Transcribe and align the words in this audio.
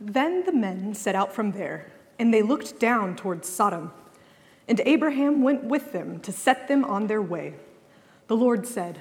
Then 0.00 0.44
the 0.44 0.52
men 0.52 0.94
set 0.94 1.14
out 1.14 1.34
from 1.34 1.52
there, 1.52 1.90
and 2.18 2.32
they 2.32 2.42
looked 2.42 2.78
down 2.78 3.16
towards 3.16 3.48
Sodom. 3.48 3.92
And 4.68 4.80
Abraham 4.84 5.42
went 5.42 5.64
with 5.64 5.92
them 5.92 6.20
to 6.20 6.32
set 6.32 6.68
them 6.68 6.84
on 6.84 7.06
their 7.06 7.22
way. 7.22 7.54
The 8.26 8.36
Lord 8.36 8.66
said, 8.66 8.98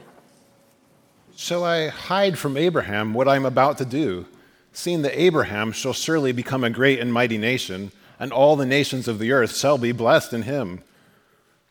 Shall 1.36 1.64
I 1.64 1.90
hide 1.90 2.38
from 2.38 2.56
Abraham 2.56 3.14
what 3.14 3.28
I 3.28 3.36
am 3.36 3.46
about 3.46 3.78
to 3.80 3.86
do, 3.86 4.26
seeing 4.72 5.02
that 5.02 5.20
Abraham 5.20 5.72
shall 5.72 5.92
surely 5.92 6.32
become 6.32 6.64
a 6.64 6.70
great 6.70 7.00
and 7.00 7.12
mighty 7.12 7.38
nation, 7.38 7.92
and 8.20 8.32
all 8.32 8.56
the 8.56 8.66
nations 8.66 9.08
of 9.08 9.20
the 9.20 9.32
earth 9.32 9.58
shall 9.58 9.78
be 9.78 9.92
blessed 9.92 10.32
in 10.32 10.44
him? 10.44 10.82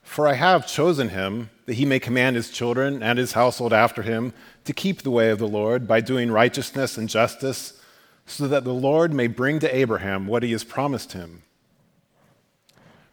For 0.02 0.29
I 0.29 0.34
have 0.34 0.66
chosen 0.66 1.09
him 1.09 1.48
that 1.64 1.75
he 1.75 1.86
may 1.86 1.98
command 1.98 2.36
his 2.36 2.50
children 2.50 3.02
and 3.02 3.18
his 3.18 3.32
household 3.32 3.72
after 3.72 4.02
him 4.02 4.34
to 4.64 4.75
keep 4.75 5.00
the 5.00 5.11
way 5.11 5.30
of 5.30 5.38
the 5.38 5.48
Lord 5.48 5.88
by 5.88 6.02
doing 6.02 6.30
righteousness 6.30 6.98
and 6.98 7.09
justice 7.09 7.80
so 8.27 8.48
that 8.48 8.64
the 8.64 8.75
Lord 8.75 9.12
may 9.12 9.27
bring 9.27 9.59
to 9.61 9.77
Abraham 9.77 10.27
what 10.27 10.43
he 10.43 10.52
has 10.52 10.64
promised 10.64 11.12
him. 11.12 11.43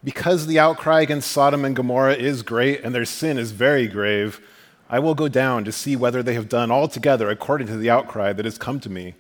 Because 0.04 0.48
the 0.48 0.60
outcry 0.60 1.02
against 1.02 1.32
Sodom 1.32 1.64
and 1.64 1.76
Gomorrah 1.76 2.16
is 2.16 2.42
great 2.42 2.82
and 2.82 2.96
their 2.96 3.06
sin 3.06 3.38
is 3.38 3.52
very 3.52 3.88
grave, 3.88 4.42
I 4.90 5.00
will 5.00 5.14
go 5.14 5.28
down 5.28 5.64
to 5.66 5.72
see 5.72 5.96
whether 5.96 6.24
they 6.24 6.34
have 6.34 6.50
done 6.50 6.72
altogether 6.72 7.30
according 7.30 7.68
to 7.68 7.78
the 7.78 7.90
outcry 7.90 8.34
that 8.34 8.46
has 8.46 8.58
come 8.58 8.80
to 8.82 8.90
me. 8.90 9.16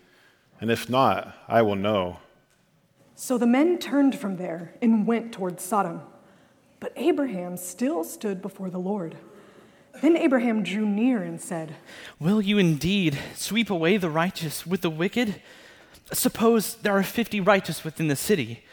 And 0.60 0.72
if 0.72 0.90
not, 0.90 1.36
I 1.48 1.62
will 1.62 1.76
know. 1.76 2.20
So 3.16 3.38
the 3.38 3.48
men 3.48 3.78
turned 3.78 4.18
from 4.18 4.38
there 4.38 4.74
and 4.82 5.06
went 5.06 5.32
toward 5.32 5.60
Sodom. 5.60 6.02
But 6.80 6.94
Abraham 6.96 7.58
still 7.58 8.04
stood 8.04 8.42
before 8.42 8.70
the 8.70 8.80
Lord. 8.80 9.16
Then 10.02 10.18
Abraham 10.18 10.64
drew 10.64 10.86
near 10.86 11.22
and 11.22 11.40
said, 11.40 11.76
Will 12.20 12.42
you 12.42 12.58
indeed 12.58 13.20
sweep 13.36 13.70
away 13.70 13.98
the 13.98 14.10
righteous 14.10 14.66
with 14.66 14.82
the 14.82 14.90
wicked? 14.90 15.42
Suppose 16.14 16.76
there 16.76 16.98
are 16.98 17.04
50 17.04 17.40
righteous 17.40 17.84
within 17.84 18.08
the 18.08 18.16
city. 18.16 18.64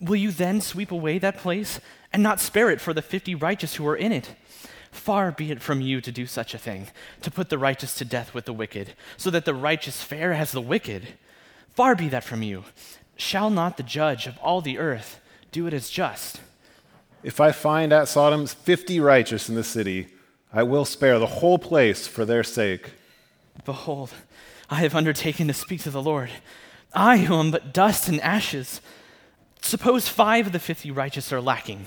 Will 0.00 0.16
you 0.16 0.30
then 0.30 0.60
sweep 0.60 0.90
away 0.90 1.18
that 1.18 1.38
place 1.38 1.80
and 2.12 2.22
not 2.22 2.40
spare 2.40 2.70
it 2.70 2.80
for 2.80 2.94
the 2.94 3.02
50 3.02 3.34
righteous 3.34 3.74
who 3.74 3.86
are 3.86 3.96
in 3.96 4.12
it? 4.12 4.34
Far 4.90 5.32
be 5.32 5.50
it 5.50 5.60
from 5.60 5.80
you 5.80 6.00
to 6.00 6.10
do 6.10 6.26
such 6.26 6.54
a 6.54 6.58
thing, 6.58 6.88
to 7.22 7.30
put 7.30 7.50
the 7.50 7.58
righteous 7.58 7.94
to 7.96 8.04
death 8.04 8.32
with 8.32 8.46
the 8.46 8.52
wicked, 8.52 8.94
so 9.16 9.30
that 9.30 9.44
the 9.44 9.54
righteous 9.54 10.02
fare 10.02 10.32
as 10.32 10.52
the 10.52 10.60
wicked. 10.60 11.08
Far 11.74 11.94
be 11.94 12.08
that 12.08 12.24
from 12.24 12.42
you. 12.42 12.64
Shall 13.16 13.50
not 13.50 13.76
the 13.76 13.82
judge 13.82 14.26
of 14.26 14.38
all 14.38 14.60
the 14.60 14.78
earth 14.78 15.20
do 15.52 15.66
it 15.66 15.74
as 15.74 15.90
just? 15.90 16.40
If 17.22 17.40
I 17.40 17.52
find 17.52 17.92
at 17.92 18.08
Sodom 18.08 18.46
50 18.46 19.00
righteous 19.00 19.48
in 19.48 19.56
the 19.56 19.64
city, 19.64 20.08
I 20.52 20.62
will 20.62 20.84
spare 20.84 21.18
the 21.18 21.26
whole 21.26 21.58
place 21.58 22.06
for 22.06 22.24
their 22.24 22.44
sake. 22.44 22.92
Behold, 23.64 24.12
I 24.70 24.76
have 24.76 24.94
undertaken 24.94 25.48
to 25.48 25.54
speak 25.54 25.82
to 25.82 25.90
the 25.90 26.02
Lord. 26.02 26.30
I 26.94 27.18
who 27.18 27.38
am 27.38 27.50
but 27.50 27.72
dust 27.72 28.08
and 28.08 28.20
ashes. 28.20 28.80
Suppose 29.60 30.08
five 30.08 30.46
of 30.46 30.52
the 30.52 30.58
fifty 30.58 30.90
righteous 30.90 31.32
are 31.32 31.40
lacking. 31.40 31.86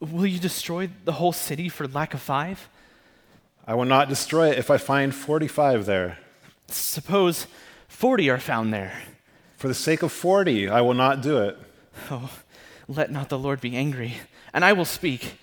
Will 0.00 0.26
you 0.26 0.38
destroy 0.38 0.88
the 1.04 1.12
whole 1.12 1.32
city 1.32 1.68
for 1.68 1.86
lack 1.86 2.14
of 2.14 2.20
five? 2.20 2.68
I 3.66 3.74
will 3.74 3.84
not 3.84 4.08
destroy 4.08 4.50
it 4.50 4.58
if 4.58 4.70
I 4.70 4.78
find 4.78 5.14
45 5.14 5.86
there. 5.86 6.18
Suppose 6.68 7.46
40 7.88 8.30
are 8.30 8.38
found 8.38 8.72
there. 8.72 8.92
For 9.56 9.68
the 9.68 9.74
sake 9.74 10.02
of 10.02 10.10
40, 10.10 10.68
I 10.68 10.80
will 10.80 10.94
not 10.94 11.20
do 11.20 11.38
it. 11.38 11.58
Oh, 12.10 12.30
let 12.88 13.10
not 13.10 13.28
the 13.28 13.38
Lord 13.38 13.60
be 13.60 13.76
angry, 13.76 14.14
and 14.54 14.64
I 14.64 14.72
will 14.72 14.86
speak. 14.86 15.38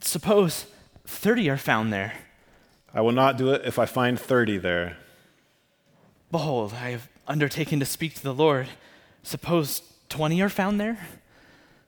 Suppose 0.00 0.66
30 1.06 1.50
are 1.50 1.56
found 1.56 1.92
there. 1.92 2.14
I 2.92 3.00
will 3.00 3.12
not 3.12 3.38
do 3.38 3.52
it 3.52 3.62
if 3.64 3.78
I 3.78 3.86
find 3.86 4.18
30 4.18 4.58
there. 4.58 4.96
Behold, 6.30 6.74
I 6.74 6.90
have 6.90 7.08
undertaken 7.30 7.78
to 7.78 7.86
speak 7.86 8.14
to 8.14 8.22
the 8.22 8.34
Lord. 8.34 8.68
Suppose 9.22 9.82
20 10.08 10.42
are 10.42 10.48
found 10.48 10.80
there? 10.80 10.98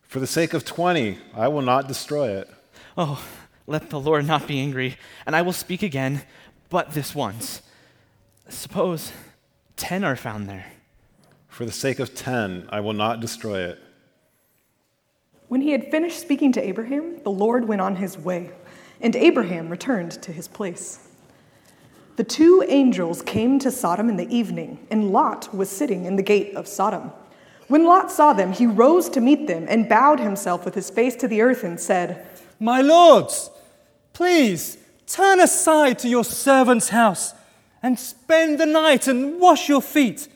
For 0.03 0.19
the 0.19 0.27
sake 0.27 0.53
of 0.53 0.63
20, 0.63 1.17
I 1.35 1.49
will 1.49 1.61
not 1.61 1.87
destroy 1.87 2.37
it. 2.37 2.49
Oh, 2.97 3.23
let 3.67 3.89
the 3.89 3.99
Lord 3.99 4.25
not 4.25 4.47
be 4.47 4.59
angry, 4.59 4.97
and 5.25 5.35
I 5.35 5.41
will 5.41 5.53
speak 5.53 5.83
again, 5.83 6.21
but 6.69 6.93
this 6.93 7.13
once. 7.13 7.61
Suppose 8.47 9.11
10 9.75 10.03
are 10.03 10.15
found 10.15 10.47
there. 10.47 10.67
For 11.49 11.65
the 11.65 11.71
sake 11.71 11.99
of 11.99 12.15
10, 12.15 12.67
I 12.69 12.79
will 12.79 12.93
not 12.93 13.19
destroy 13.19 13.63
it. 13.65 13.79
When 15.49 15.61
he 15.61 15.71
had 15.71 15.91
finished 15.91 16.19
speaking 16.19 16.53
to 16.53 16.65
Abraham, 16.65 17.21
the 17.23 17.31
Lord 17.31 17.67
went 17.67 17.81
on 17.81 17.97
his 17.97 18.17
way, 18.17 18.51
and 19.01 19.15
Abraham 19.15 19.69
returned 19.69 20.11
to 20.23 20.31
his 20.31 20.47
place. 20.47 21.09
The 22.15 22.23
two 22.23 22.63
angels 22.67 23.21
came 23.23 23.57
to 23.59 23.71
Sodom 23.71 24.07
in 24.07 24.17
the 24.17 24.31
evening, 24.33 24.85
and 24.91 25.11
Lot 25.11 25.53
was 25.53 25.69
sitting 25.69 26.05
in 26.05 26.15
the 26.15 26.21
gate 26.21 26.55
of 26.55 26.67
Sodom. 26.67 27.11
When 27.67 27.85
Lot 27.85 28.11
saw 28.11 28.33
them, 28.33 28.51
he 28.51 28.67
rose 28.67 29.09
to 29.09 29.21
meet 29.21 29.47
them 29.47 29.65
and 29.67 29.89
bowed 29.89 30.19
himself 30.19 30.63
with 30.63 30.75
his 30.75 30.89
face 30.91 31.15
to 31.17 31.27
the 31.27 31.41
earth 31.41 31.63
and 31.63 31.79
said, 31.79 32.25
My 32.59 32.81
lords, 32.81 33.49
please 34.13 34.77
turn 35.07 35.39
aside 35.39 35.97
to 35.99 36.07
your 36.07 36.23
servant's 36.23 36.89
house 36.89 37.33
and 37.81 37.97
spend 37.97 38.59
the 38.59 38.65
night 38.67 39.07
and 39.07 39.39
wash 39.39 39.67
your 39.67 39.81
feet. 39.81 40.27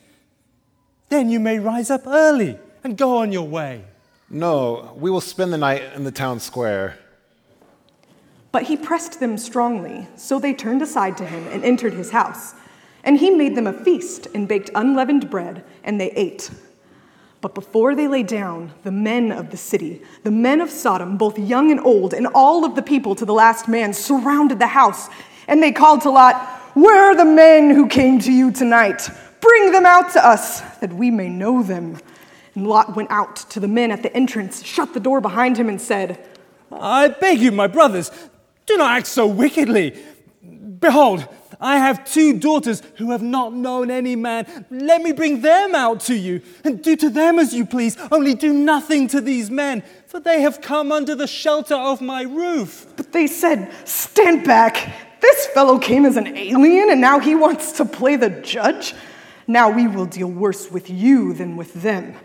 Then 1.10 1.30
you 1.30 1.40
may 1.40 1.60
rise 1.60 1.92
up 1.92 2.08
early 2.08 2.58
and 2.84 2.98
go 2.98 3.18
on 3.18 3.32
your 3.32 3.48
way. 3.48 3.84
No, 4.30 4.94
we 4.98 5.12
will 5.12 5.22
spend 5.22 5.54
the 5.54 5.58
night 5.58 5.84
in 5.96 6.04
the 6.04 6.12
town 6.12 6.40
square. 6.40 6.98
But 8.52 8.64
he 8.64 8.78
pressed 8.78 9.20
them 9.20 9.38
strongly, 9.38 10.08
so 10.16 10.40
they 10.40 10.54
turned 10.54 10.82
aside 10.82 11.18
to 11.18 11.26
him 11.26 11.48
and 11.48 11.64
entered 11.64 11.94
his 11.94 12.12
house. 12.12 12.56
And 13.04 13.18
he 13.18 13.30
made 13.30 13.56
them 13.56 13.68
a 13.68 13.74
feast 13.74 14.28
and 14.34 14.48
baked 14.48 14.70
unleavened 14.76 15.30
bread, 15.30 15.64
and 15.84 16.00
they 16.00 16.12
ate. 16.12 16.50
But 17.40 17.54
before 17.54 17.94
they 17.94 18.08
lay 18.08 18.24
down, 18.24 18.74
the 18.84 18.92
men 18.92 19.32
of 19.32 19.52
the 19.52 19.58
city, 19.58 20.02
the 20.24 20.32
men 20.32 20.60
of 20.60 20.70
Sodom, 20.70 21.18
both 21.18 21.38
young 21.38 21.72
and 21.72 21.80
old, 21.80 22.14
and 22.14 22.28
all 22.28 22.66
of 22.66 22.76
the 22.76 22.82
people 22.82 23.16
to 23.16 23.26
the 23.26 23.34
last 23.34 23.68
man, 23.68 23.94
surrounded 23.94 24.60
the 24.60 24.68
house. 24.68 25.08
And 25.48 25.62
they 25.62 25.72
called 25.72 26.02
to 26.02 26.10
Lot, 26.10 26.36
Where 26.74 27.12
are 27.12 27.16
the 27.16 27.26
men 27.26 27.70
who 27.70 27.88
came 27.88 28.20
to 28.20 28.32
you 28.32 28.52
tonight? 28.52 29.08
Bring 29.40 29.72
them 29.72 29.86
out 29.86 30.12
to 30.14 30.26
us, 30.26 30.62
that 30.80 30.92
we 30.92 31.12
may 31.12 31.30
know 31.30 31.62
them. 31.62 32.00
And 32.56 32.66
Lot 32.66 32.96
went 32.96 33.12
out 33.12 33.36
to 33.52 33.60
the 33.60 33.68
men 33.68 33.92
at 33.92 34.02
the 34.02 34.14
entrance, 34.16 34.66
shut 34.66 34.96
the 34.96 35.00
door 35.00 35.22
behind 35.22 35.58
him, 35.58 35.70
and 35.70 35.80
said, 35.80 36.26
I 36.72 37.10
beg 37.10 37.40
you, 37.40 37.52
my 37.52 37.68
brothers, 37.68 38.12
do 38.68 38.78
not 38.78 38.98
act 38.98 39.08
so 39.08 39.26
wickedly. 39.26 39.96
Behold, 40.80 41.28
I 41.60 41.78
have 41.78 42.06
two 42.06 42.38
daughters 42.38 42.84
who 42.98 43.12
have 43.12 43.24
not 43.24 43.54
known 43.54 43.90
any 43.90 44.16
man. 44.16 44.66
Let 44.70 45.02
me 45.02 45.12
bring 45.12 45.42
them 45.42 45.74
out 45.74 46.02
to 46.02 46.16
you, 46.16 46.42
and 46.64 46.84
do 46.84 46.96
to 46.98 47.10
them 47.10 47.40
as 47.40 47.54
you 47.54 47.66
please. 47.66 47.98
Only 48.12 48.36
do 48.36 48.54
nothing 48.54 49.08
to 49.08 49.22
these 49.22 49.50
men, 49.50 49.84
for 50.06 50.20
they 50.20 50.42
have 50.42 50.62
come 50.62 50.92
under 50.92 51.16
the 51.16 51.26
shelter 51.26 51.76
of 51.76 52.00
my 52.00 52.22
roof. 52.22 52.86
But 52.96 53.12
they 53.12 53.26
said, 53.26 53.74
Stand 53.86 54.46
back. 54.46 54.94
This 55.20 55.48
fellow 55.48 55.80
came 55.80 56.06
as 56.06 56.16
an 56.16 56.38
alien, 56.38 56.92
and 56.92 57.02
now 57.02 57.20
he 57.20 57.34
wants 57.34 57.72
to 57.74 57.86
play 57.86 58.18
the 58.18 58.30
judge. 58.30 58.94
Now 59.48 59.70
we 59.70 59.88
will 59.88 60.06
deal 60.06 60.28
worse 60.28 60.70
with 60.70 60.90
you 60.90 61.34
than 61.34 61.56
with 61.58 61.74
them. 61.74 62.16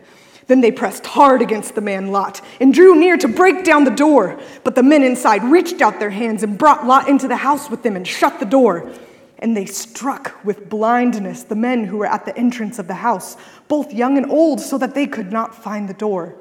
Then 0.53 0.61
they 0.61 0.71
pressed 0.71 1.07
hard 1.07 1.41
against 1.41 1.75
the 1.75 1.81
man 1.81 2.13
Lot 2.13 2.43
and 2.61 2.75
drew 2.75 2.95
near 2.95 3.17
to 3.17 3.27
break 3.27 3.65
down 3.65 3.85
the 3.85 3.91
door. 3.91 4.39
But 4.65 4.75
the 4.75 4.83
men 4.83 5.03
inside 5.03 5.43
reached 5.45 5.81
out 5.81 5.99
their 5.99 6.11
hands 6.11 6.43
and 6.43 6.59
brought 6.59 6.87
Lot 6.87 7.09
into 7.09 7.27
the 7.27 7.37
house 7.37 7.71
with 7.71 7.83
them 7.83 7.97
and 7.97 8.07
shut 8.07 8.39
the 8.39 8.45
door. 8.45 8.93
And 9.39 9.57
they 9.57 9.65
struck 9.65 10.45
with 10.45 10.69
blindness 10.69 11.45
the 11.45 11.55
men 11.55 11.85
who 11.85 11.97
were 11.97 12.07
at 12.07 12.27
the 12.27 12.37
entrance 12.37 12.79
of 12.79 12.87
the 12.87 12.97
house, 12.97 13.39
both 13.67 13.95
young 13.95 14.19
and 14.19 14.31
old, 14.31 14.61
so 14.61 14.77
that 14.77 14.95
they 14.95 15.07
could 15.07 15.33
not 15.33 15.55
find 15.55 15.89
the 15.89 15.95
door. 15.95 16.37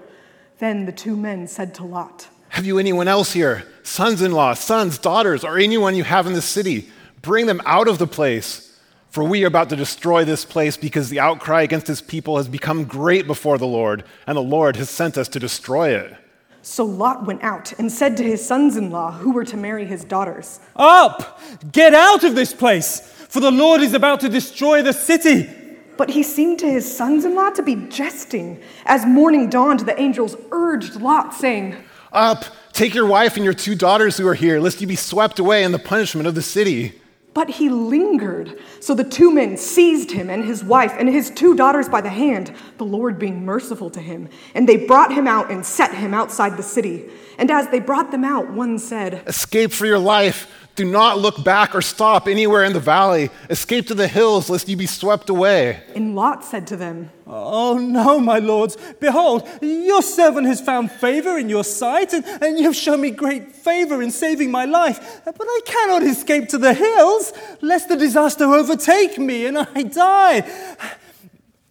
Then 0.59 0.85
the 0.85 0.91
two 0.91 1.15
men 1.15 1.47
said 1.47 1.73
to 1.75 1.85
Lot, 1.85 2.27
Have 2.49 2.65
you 2.65 2.79
anyone 2.79 3.07
else 3.07 3.31
here? 3.31 3.63
Sons 3.81 4.21
in 4.21 4.33
law, 4.33 4.55
sons, 4.55 4.97
daughters, 4.97 5.45
or 5.45 5.57
anyone 5.57 5.95
you 5.95 6.03
have 6.03 6.27
in 6.27 6.33
the 6.33 6.41
city? 6.41 6.89
Bring 7.21 7.45
them 7.45 7.61
out 7.65 7.87
of 7.87 7.97
the 7.97 8.07
place. 8.07 8.70
For 9.11 9.25
we 9.25 9.43
are 9.43 9.47
about 9.47 9.67
to 9.69 9.75
destroy 9.75 10.23
this 10.23 10.45
place 10.45 10.77
because 10.77 11.09
the 11.09 11.19
outcry 11.19 11.63
against 11.63 11.85
his 11.85 12.01
people 12.01 12.37
has 12.37 12.47
become 12.47 12.85
great 12.85 13.27
before 13.27 13.57
the 13.57 13.67
Lord, 13.67 14.05
and 14.25 14.37
the 14.37 14.41
Lord 14.41 14.77
has 14.77 14.89
sent 14.89 15.17
us 15.17 15.27
to 15.29 15.39
destroy 15.39 15.93
it. 15.93 16.15
So 16.61 16.85
Lot 16.85 17.25
went 17.25 17.43
out 17.43 17.77
and 17.77 17.91
said 17.91 18.15
to 18.17 18.23
his 18.23 18.45
sons 18.45 18.77
in 18.77 18.89
law 18.89 19.11
who 19.11 19.33
were 19.33 19.43
to 19.43 19.57
marry 19.57 19.83
his 19.85 20.05
daughters, 20.05 20.61
Up! 20.77 21.41
Get 21.73 21.93
out 21.93 22.23
of 22.23 22.35
this 22.35 22.53
place, 22.53 23.01
for 23.01 23.41
the 23.41 23.51
Lord 23.51 23.81
is 23.81 23.93
about 23.93 24.21
to 24.21 24.29
destroy 24.29 24.81
the 24.81 24.93
city. 24.93 25.49
But 25.97 26.09
he 26.09 26.23
seemed 26.23 26.59
to 26.59 26.71
his 26.71 26.89
sons 26.89 27.25
in 27.25 27.35
law 27.35 27.49
to 27.49 27.63
be 27.63 27.75
jesting. 27.89 28.61
As 28.85 29.05
morning 29.05 29.49
dawned, 29.49 29.81
the 29.81 29.99
angels 29.99 30.37
urged 30.51 31.01
Lot, 31.01 31.33
saying, 31.33 31.75
Up! 32.13 32.45
Take 32.71 32.95
your 32.95 33.07
wife 33.07 33.35
and 33.35 33.43
your 33.43 33.53
two 33.53 33.75
daughters 33.75 34.15
who 34.15 34.25
are 34.25 34.35
here, 34.35 34.61
lest 34.61 34.79
you 34.79 34.87
be 34.87 34.95
swept 34.95 35.37
away 35.37 35.65
in 35.65 35.73
the 35.73 35.79
punishment 35.79 36.27
of 36.27 36.35
the 36.35 36.41
city. 36.41 37.00
But 37.33 37.49
he 37.49 37.69
lingered. 37.69 38.59
So 38.81 38.93
the 38.93 39.05
two 39.05 39.31
men 39.31 39.55
seized 39.55 40.11
him 40.11 40.29
and 40.29 40.43
his 40.43 40.63
wife 40.63 40.93
and 40.97 41.07
his 41.07 41.29
two 41.29 41.55
daughters 41.55 41.87
by 41.87 42.01
the 42.01 42.09
hand, 42.09 42.53
the 42.77 42.85
Lord 42.85 43.17
being 43.17 43.45
merciful 43.45 43.89
to 43.91 44.01
him. 44.01 44.27
And 44.53 44.67
they 44.67 44.85
brought 44.85 45.13
him 45.13 45.27
out 45.27 45.49
and 45.49 45.65
set 45.65 45.93
him 45.93 46.13
outside 46.13 46.57
the 46.57 46.63
city. 46.63 47.09
And 47.37 47.49
as 47.49 47.69
they 47.69 47.79
brought 47.79 48.11
them 48.11 48.25
out, 48.25 48.51
one 48.51 48.77
said, 48.79 49.23
Escape 49.27 49.71
for 49.71 49.85
your 49.85 49.99
life. 49.99 50.60
Do 50.75 50.85
not 50.85 51.19
look 51.19 51.43
back 51.43 51.75
or 51.75 51.81
stop 51.81 52.27
anywhere 52.27 52.63
in 52.63 52.71
the 52.71 52.79
valley. 52.79 53.29
Escape 53.49 53.87
to 53.87 53.93
the 53.93 54.07
hills, 54.07 54.49
lest 54.49 54.69
you 54.69 54.77
be 54.77 54.85
swept 54.85 55.29
away. 55.29 55.83
And 55.95 56.15
Lot 56.15 56.45
said 56.45 56.65
to 56.67 56.77
them, 56.77 57.11
Oh, 57.27 57.77
no, 57.77 58.19
my 58.19 58.39
lords. 58.39 58.77
Behold, 58.99 59.47
your 59.61 60.01
servant 60.01 60.47
has 60.47 60.61
found 60.61 60.91
favor 60.91 61.37
in 61.37 61.49
your 61.49 61.65
sight, 61.65 62.13
and, 62.13 62.25
and 62.25 62.57
you 62.57 62.65
have 62.65 62.75
shown 62.75 63.01
me 63.01 63.11
great 63.11 63.51
favor 63.51 64.01
in 64.01 64.11
saving 64.11 64.49
my 64.49 64.65
life. 64.65 65.21
But 65.25 65.35
I 65.39 65.59
cannot 65.65 66.03
escape 66.03 66.47
to 66.49 66.57
the 66.57 66.73
hills, 66.73 67.33
lest 67.61 67.89
the 67.89 67.97
disaster 67.97 68.45
overtake 68.45 69.17
me 69.17 69.47
and 69.47 69.57
I 69.57 69.83
die. 69.83 70.43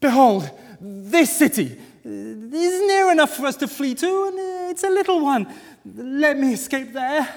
Behold, 0.01 0.51
this 0.81 1.37
city 1.37 1.79
is 2.05 2.81
near 2.87 3.13
enough 3.13 3.37
for 3.37 3.47
us 3.47 3.57
to 3.57 3.69
flee 3.69 3.95
to, 3.95 4.25
and 4.29 4.71
it's 4.71 4.85
a 4.85 4.91
little 4.91 5.21
one. 5.21 5.47
Let 5.85 6.39
me 6.39 6.53
escape 6.55 6.93
there. 6.93 7.29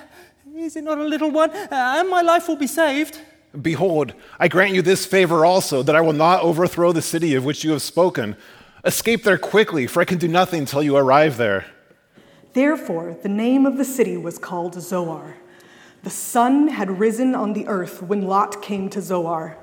Is 0.55 0.75
it 0.75 0.83
not 0.83 0.99
a 0.99 1.03
little 1.03 1.31
one? 1.31 1.49
Uh, 1.49 1.67
and 1.71 2.09
my 2.09 2.21
life 2.21 2.47
will 2.47 2.55
be 2.55 2.67
saved. 2.67 3.19
Behold, 3.59 4.13
I 4.39 4.47
grant 4.47 4.75
you 4.75 4.83
this 4.83 5.03
favor 5.03 5.45
also, 5.45 5.81
that 5.81 5.95
I 5.95 6.01
will 6.01 6.13
not 6.13 6.41
overthrow 6.41 6.91
the 6.91 7.01
city 7.01 7.33
of 7.33 7.43
which 7.43 7.63
you 7.63 7.71
have 7.71 7.81
spoken. 7.81 8.35
Escape 8.85 9.23
there 9.23 9.39
quickly, 9.39 9.87
for 9.87 10.01
I 10.01 10.05
can 10.05 10.19
do 10.19 10.27
nothing 10.27 10.65
till 10.65 10.83
you 10.83 10.95
arrive 10.95 11.37
there. 11.37 11.65
Therefore, 12.53 13.17
the 13.23 13.29
name 13.29 13.65
of 13.65 13.77
the 13.77 13.85
city 13.85 14.15
was 14.15 14.37
called 14.37 14.79
Zoar. 14.79 15.37
The 16.03 16.11
sun 16.11 16.67
had 16.67 16.99
risen 16.99 17.33
on 17.33 17.53
the 17.53 17.67
earth 17.67 18.03
when 18.03 18.21
Lot 18.21 18.61
came 18.61 18.89
to 18.89 19.01
Zoar. 19.01 19.57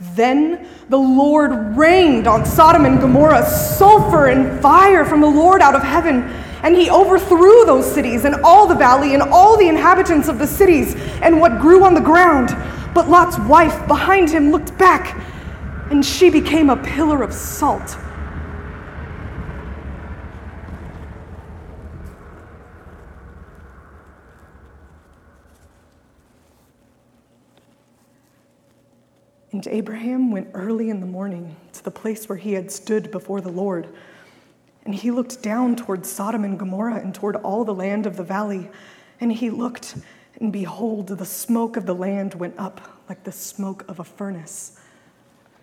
Then 0.00 0.66
the 0.88 0.98
Lord 0.98 1.76
rained 1.76 2.26
on 2.26 2.44
Sodom 2.44 2.86
and 2.86 3.00
Gomorrah 3.00 3.46
sulfur 3.46 4.26
and 4.26 4.60
fire 4.60 5.04
from 5.04 5.20
the 5.20 5.28
Lord 5.28 5.60
out 5.60 5.76
of 5.76 5.82
heaven, 5.82 6.28
and 6.64 6.74
he 6.74 6.90
overthrew 6.90 7.66
those 7.66 7.84
cities 7.84 8.24
and 8.24 8.36
all 8.42 8.66
the 8.66 8.74
valley 8.74 9.12
and 9.12 9.22
all 9.22 9.58
the 9.58 9.68
inhabitants 9.68 10.28
of 10.28 10.38
the 10.38 10.46
cities 10.46 10.94
and 11.20 11.38
what 11.38 11.60
grew 11.60 11.84
on 11.84 11.92
the 11.92 12.00
ground. 12.00 12.48
But 12.94 13.10
Lot's 13.10 13.38
wife 13.40 13.86
behind 13.86 14.30
him 14.30 14.50
looked 14.50 14.76
back, 14.78 15.14
and 15.90 16.04
she 16.04 16.30
became 16.30 16.70
a 16.70 16.76
pillar 16.76 17.22
of 17.22 17.34
salt. 17.34 17.98
And 29.52 29.66
Abraham 29.68 30.30
went 30.32 30.48
early 30.54 30.88
in 30.88 31.00
the 31.00 31.06
morning 31.06 31.54
to 31.74 31.84
the 31.84 31.90
place 31.90 32.28
where 32.28 32.38
he 32.38 32.54
had 32.54 32.72
stood 32.72 33.10
before 33.10 33.42
the 33.42 33.50
Lord. 33.50 33.86
And 34.84 34.94
he 34.94 35.10
looked 35.10 35.42
down 35.42 35.76
toward 35.76 36.04
Sodom 36.04 36.44
and 36.44 36.58
Gomorrah 36.58 37.00
and 37.00 37.14
toward 37.14 37.36
all 37.36 37.64
the 37.64 37.74
land 37.74 38.06
of 38.06 38.16
the 38.16 38.22
valley. 38.22 38.70
And 39.20 39.32
he 39.32 39.48
looked, 39.48 39.96
and 40.40 40.52
behold, 40.52 41.08
the 41.08 41.24
smoke 41.24 41.76
of 41.76 41.86
the 41.86 41.94
land 41.94 42.34
went 42.34 42.58
up 42.58 43.02
like 43.08 43.24
the 43.24 43.32
smoke 43.32 43.84
of 43.88 43.98
a 43.98 44.04
furnace. 44.04 44.78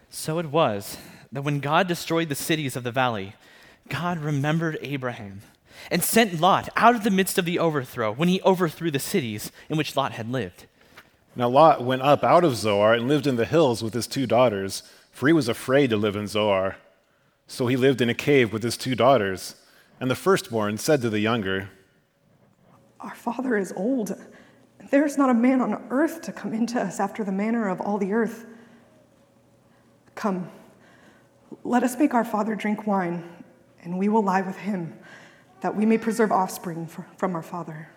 So 0.10 0.40
it 0.40 0.48
was 0.48 0.98
that 1.32 1.44
when 1.44 1.60
God 1.60 1.88
destroyed 1.88 2.30
the 2.30 2.36
cities 2.36 2.76
of 2.76 2.84
the 2.84 2.92
valley, 2.92 3.36
God 3.90 4.20
remembered 4.20 4.78
Abraham 4.82 5.42
and 5.90 6.04
sent 6.04 6.40
Lot 6.40 6.70
out 6.76 6.96
of 6.96 7.04
the 7.04 7.12
midst 7.12 7.38
of 7.38 7.46
the 7.46 7.60
overthrow 7.60 8.12
when 8.12 8.28
he 8.28 8.42
overthrew 8.42 8.92
the 8.92 9.00
cities 9.00 9.52
in 9.70 9.78
which 9.78 9.96
Lot 9.96 10.14
had 10.14 10.30
lived. 10.30 10.66
Now 11.36 11.48
Lot 11.48 11.84
went 11.84 12.02
up 12.02 12.24
out 12.24 12.44
of 12.44 12.56
Zoar 12.56 12.94
and 12.94 13.08
lived 13.08 13.26
in 13.26 13.38
the 13.38 13.46
hills 13.46 13.82
with 13.82 13.94
his 13.94 14.08
two 14.08 14.28
daughters, 14.28 14.84
for 15.12 15.28
he 15.28 15.34
was 15.34 15.48
afraid 15.48 15.90
to 15.92 15.98
live 15.98 16.16
in 16.16 16.28
Zoar. 16.28 16.76
So 17.52 17.68
he 17.68 17.76
lived 17.76 18.00
in 18.00 18.08
a 18.10 18.14
cave 18.14 18.54
with 18.54 18.64
his 18.64 18.78
two 18.78 18.96
daughters. 18.96 19.56
And 20.00 20.10
the 20.10 20.16
firstborn 20.16 20.78
said 20.78 21.02
to 21.02 21.10
the 21.10 21.20
younger, 21.20 21.70
Our 23.02 23.14
father 23.14 23.58
is 23.58 23.74
old. 23.76 24.12
And 24.80 24.90
there 24.90 25.06
is 25.06 25.18
not 25.18 25.30
a 25.30 25.34
man 25.34 25.60
on 25.60 25.86
earth 25.90 26.22
to 26.22 26.32
come 26.32 26.54
into 26.54 26.80
us 26.80 27.02
after 27.02 27.26
the 27.26 27.32
manner 27.34 27.68
of 27.68 27.82
all 27.82 27.98
the 27.98 28.14
earth. 28.14 28.46
Come, 30.16 30.50
let 31.66 31.84
us 31.84 32.00
make 32.00 32.14
our 32.14 32.24
father 32.24 32.56
drink 32.56 32.88
wine, 32.88 33.22
and 33.84 34.00
we 34.00 34.08
will 34.08 34.24
lie 34.24 34.44
with 34.44 34.56
him, 34.56 34.98
that 35.60 35.76
we 35.76 35.86
may 35.86 35.98
preserve 35.98 36.32
offspring 36.32 36.88
for, 36.88 37.06
from 37.18 37.36
our 37.36 37.44
father. 37.44 37.90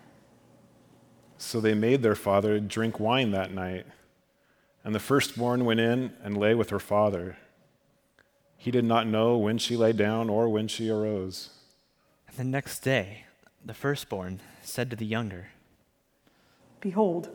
So 1.39 1.61
they 1.61 1.75
made 1.75 2.03
their 2.03 2.17
father 2.17 2.59
drink 2.59 2.99
wine 2.99 3.31
that 3.31 3.55
night. 3.55 3.87
And 4.83 4.93
the 4.93 5.01
firstborn 5.01 5.65
went 5.65 5.79
in 5.79 6.13
and 6.25 6.37
lay 6.37 6.57
with 6.57 6.71
her 6.71 6.81
father. 6.81 7.37
He 8.57 8.71
did 8.71 8.85
not 8.85 9.07
know 9.07 9.37
when 9.37 9.59
she 9.59 9.77
lay 9.77 9.93
down 9.93 10.31
or 10.31 10.49
when 10.49 10.69
she 10.69 10.89
arose. 10.89 11.51
And 12.29 12.37
the 12.37 12.45
next 12.45 12.81
day, 12.81 13.25
the 13.65 13.75
firstborn 13.75 14.41
said 14.63 14.91
to 14.91 14.97
the 14.97 15.07
younger, 15.07 15.49
Behold, 16.81 17.31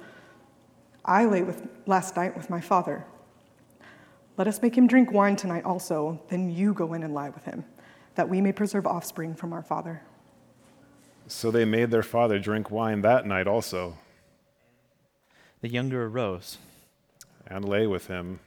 I 1.05 1.25
lay 1.25 1.41
with, 1.41 1.67
last 1.85 2.15
night 2.15 2.35
with 2.37 2.49
my 2.49 2.61
father. 2.61 3.05
Let 4.37 4.47
us 4.47 4.61
make 4.61 4.77
him 4.77 4.87
drink 4.87 5.11
wine 5.11 5.35
tonight 5.35 5.65
also, 5.65 6.21
then 6.29 6.49
you 6.49 6.73
go 6.73 6.93
in 6.93 7.03
and 7.03 7.13
lie 7.13 7.29
with 7.29 7.45
him, 7.45 7.65
that 8.15 8.29
we 8.29 8.41
may 8.41 8.51
preserve 8.51 8.85
offspring 8.87 9.35
from 9.35 9.51
our 9.53 9.63
father. 9.63 10.01
So 11.27 11.51
they 11.51 11.65
made 11.65 11.91
their 11.91 12.03
father 12.03 12.39
drink 12.39 12.71
wine 12.71 13.01
that 13.01 13.25
night 13.25 13.47
also. 13.47 13.97
The 15.61 15.69
younger 15.69 16.05
arose, 16.05 16.57
and 17.47 17.67
lay 17.67 17.85
with 17.85 18.07
him. 18.07 18.39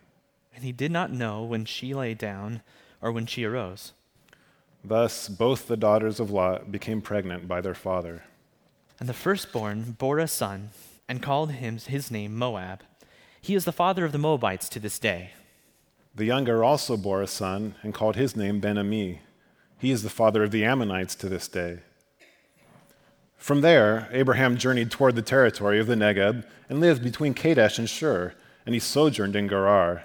And 0.55 0.65
he 0.65 0.73
did 0.73 0.93
not 0.93 1.13
know 1.13 1.43
when 1.43 1.65
she 1.65 1.95
lay 1.95 2.15
down 2.15 2.63
or 3.01 3.11
when 3.11 3.27
she 3.27 3.45
arose. 3.45 3.93
Thus 4.85 5.29
both 5.29 5.69
the 5.69 5.77
daughters 5.77 6.21
of 6.21 6.31
Lot 6.31 6.73
became 6.73 7.01
pregnant 7.01 7.47
by 7.47 7.61
their 7.61 7.75
father. 7.75 8.25
And 8.99 9.09
the 9.09 9.15
firstborn 9.15 9.93
bore 9.99 10.19
a 10.19 10.29
son 10.29 10.71
and 11.09 11.23
called 11.23 11.53
him 11.53 11.79
his 11.79 12.11
name 12.11 12.37
Moab. 12.37 12.83
He 13.41 13.55
is 13.55 13.65
the 13.65 13.73
father 13.73 14.05
of 14.05 14.13
the 14.13 14.19
Moabites 14.19 14.69
to 14.71 14.79
this 14.79 14.99
day. 14.99 15.31
The 16.15 16.25
younger 16.25 16.63
also 16.63 16.97
bore 16.97 17.23
a 17.23 17.27
son 17.27 17.75
and 17.83 17.95
called 17.95 18.17
his 18.17 18.37
name 18.37 18.61
Ben 18.61 18.79
Ami. 18.79 19.21
He 19.79 19.91
is 19.91 20.03
the 20.03 20.11
father 20.11 20.43
of 20.43 20.51
the 20.51 20.65
Ammonites 20.65 21.15
to 21.17 21.29
this 21.29 21.49
day. 21.49 21.81
From 23.37 23.63
there, 23.63 24.09
Abraham 24.13 24.57
journeyed 24.57 24.93
toward 24.93 25.17
the 25.17 25.23
territory 25.23 25.81
of 25.81 25.89
the 25.89 25.97
Negeb 25.97 26.45
and 26.69 26.79
lived 26.79 27.03
between 27.03 27.35
Kadesh 27.35 27.79
and 27.79 27.91
Shur, 27.91 28.35
and 28.65 28.75
he 28.75 28.79
sojourned 28.79 29.35
in 29.35 29.49
Gerar. 29.49 30.05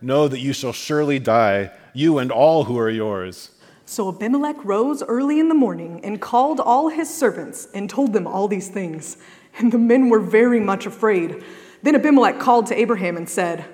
know 0.00 0.28
that 0.28 0.40
you 0.40 0.52
shall 0.52 0.72
surely 0.72 1.18
die, 1.18 1.70
you 1.92 2.18
and 2.18 2.30
all 2.30 2.64
who 2.64 2.78
are 2.78 2.90
yours. 2.90 3.50
So 3.84 4.08
Abimelech 4.08 4.64
rose 4.64 5.02
early 5.02 5.38
in 5.38 5.48
the 5.48 5.54
morning 5.54 6.00
and 6.04 6.20
called 6.20 6.58
all 6.58 6.88
his 6.88 7.12
servants 7.12 7.68
and 7.72 7.88
told 7.88 8.12
them 8.12 8.26
all 8.26 8.48
these 8.48 8.68
things. 8.68 9.16
And 9.58 9.72
the 9.72 9.78
men 9.78 10.08
were 10.08 10.20
very 10.20 10.60
much 10.60 10.86
afraid. 10.86 11.42
Then 11.82 11.94
Abimelech 11.94 12.38
called 12.38 12.66
to 12.66 12.78
Abraham 12.78 13.16
and 13.16 13.28
said, 13.28 13.64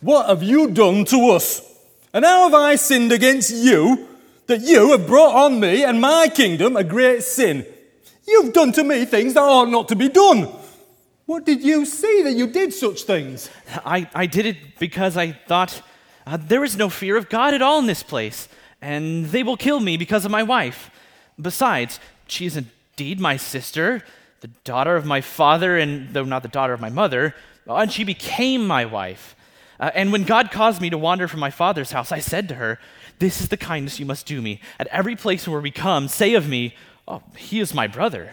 What 0.00 0.26
have 0.28 0.42
you 0.42 0.70
done 0.70 1.04
to 1.06 1.30
us? 1.30 1.60
And 2.12 2.24
how 2.24 2.44
have 2.44 2.54
I 2.54 2.76
sinned 2.76 3.12
against 3.12 3.52
you 3.54 4.08
that 4.46 4.62
you 4.62 4.92
have 4.92 5.06
brought 5.06 5.34
on 5.34 5.60
me 5.60 5.84
and 5.84 6.00
my 6.00 6.28
kingdom 6.34 6.76
a 6.76 6.84
great 6.84 7.22
sin? 7.22 7.66
You've 8.26 8.54
done 8.54 8.72
to 8.72 8.84
me 8.84 9.04
things 9.04 9.34
that 9.34 9.42
ought 9.42 9.68
not 9.68 9.88
to 9.88 9.96
be 9.96 10.08
done. 10.08 10.48
What 11.26 11.46
did 11.46 11.62
you 11.62 11.86
see 11.86 12.22
that 12.22 12.34
you 12.34 12.46
did 12.46 12.74
such 12.74 13.04
things? 13.04 13.48
I, 13.84 14.08
I 14.14 14.26
did 14.26 14.44
it 14.44 14.78
because 14.78 15.16
I 15.16 15.32
thought 15.32 15.80
uh, 16.26 16.36
there 16.36 16.62
is 16.62 16.76
no 16.76 16.90
fear 16.90 17.16
of 17.16 17.30
God 17.30 17.54
at 17.54 17.62
all 17.62 17.78
in 17.78 17.86
this 17.86 18.02
place, 18.02 18.46
and 18.82 19.26
they 19.26 19.42
will 19.42 19.56
kill 19.56 19.80
me 19.80 19.96
because 19.96 20.26
of 20.26 20.30
my 20.30 20.42
wife. 20.42 20.90
Besides, 21.40 21.98
she 22.26 22.44
is 22.44 22.58
indeed 22.58 23.20
my 23.20 23.38
sister, 23.38 24.04
the 24.40 24.48
daughter 24.64 24.96
of 24.96 25.06
my 25.06 25.22
father, 25.22 25.78
and 25.78 26.12
though 26.12 26.24
not 26.24 26.42
the 26.42 26.48
daughter 26.48 26.74
of 26.74 26.80
my 26.80 26.90
mother, 26.90 27.34
and 27.66 27.90
she 27.90 28.04
became 28.04 28.66
my 28.66 28.84
wife. 28.84 29.34
Uh, 29.80 29.90
and 29.94 30.12
when 30.12 30.24
God 30.24 30.50
caused 30.50 30.82
me 30.82 30.90
to 30.90 30.98
wander 30.98 31.26
from 31.26 31.40
my 31.40 31.50
father's 31.50 31.92
house, 31.92 32.12
I 32.12 32.18
said 32.18 32.48
to 32.48 32.56
her, 32.56 32.78
This 33.18 33.40
is 33.40 33.48
the 33.48 33.56
kindness 33.56 33.98
you 33.98 34.04
must 34.04 34.26
do 34.26 34.42
me. 34.42 34.60
At 34.78 34.88
every 34.88 35.16
place 35.16 35.48
where 35.48 35.60
we 35.60 35.70
come, 35.70 36.06
say 36.08 36.34
of 36.34 36.46
me, 36.46 36.74
oh, 37.08 37.22
He 37.34 37.60
is 37.60 37.72
my 37.72 37.86
brother. 37.86 38.32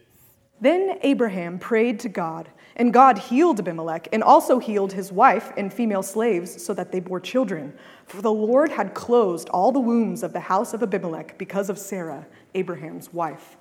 Then 0.61 0.99
Abraham 1.01 1.57
prayed 1.57 1.99
to 2.01 2.09
God, 2.09 2.47
and 2.75 2.93
God 2.93 3.17
healed 3.17 3.59
Abimelech, 3.59 4.07
and 4.13 4.23
also 4.23 4.59
healed 4.59 4.93
his 4.93 5.11
wife 5.11 5.51
and 5.57 5.73
female 5.73 6.03
slaves, 6.03 6.63
so 6.63 6.73
that 6.75 6.91
they 6.91 6.99
bore 6.99 7.19
children. 7.19 7.73
For 8.05 8.21
the 8.21 8.31
Lord 8.31 8.71
had 8.71 8.93
closed 8.93 9.49
all 9.49 9.71
the 9.71 9.79
wombs 9.79 10.21
of 10.21 10.33
the 10.33 10.39
house 10.39 10.73
of 10.73 10.83
Abimelech 10.83 11.37
because 11.39 11.69
of 11.69 11.79
Sarah, 11.79 12.27
Abraham's 12.53 13.11
wife. 13.11 13.57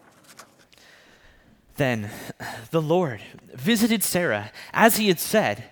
Then 1.76 2.10
the 2.70 2.82
Lord 2.82 3.22
visited 3.54 4.02
Sarah 4.02 4.52
as 4.74 4.98
he 4.98 5.08
had 5.08 5.18
said, 5.18 5.64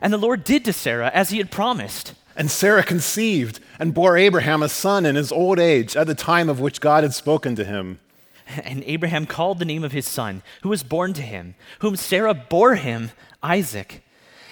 and 0.00 0.12
the 0.12 0.18
Lord 0.18 0.44
did 0.44 0.64
to 0.66 0.72
Sarah 0.72 1.10
as 1.12 1.30
he 1.30 1.38
had 1.38 1.50
promised. 1.50 2.14
And 2.36 2.50
Sarah 2.50 2.84
conceived 2.84 3.60
and 3.78 3.94
bore 3.94 4.16
Abraham 4.16 4.62
a 4.62 4.68
son 4.68 5.06
in 5.06 5.16
his 5.16 5.32
old 5.32 5.58
age 5.58 5.96
at 5.96 6.06
the 6.06 6.14
time 6.14 6.48
of 6.48 6.60
which 6.60 6.82
God 6.82 7.02
had 7.02 7.14
spoken 7.14 7.56
to 7.56 7.64
him. 7.64 7.98
And 8.64 8.84
Abraham 8.86 9.26
called 9.26 9.58
the 9.58 9.64
name 9.64 9.84
of 9.84 9.92
his 9.92 10.06
son, 10.06 10.42
who 10.62 10.68
was 10.68 10.82
born 10.82 11.12
to 11.14 11.22
him, 11.22 11.56
whom 11.80 11.96
Sarah 11.96 12.34
bore 12.34 12.76
him, 12.76 13.10
Isaac. 13.42 14.02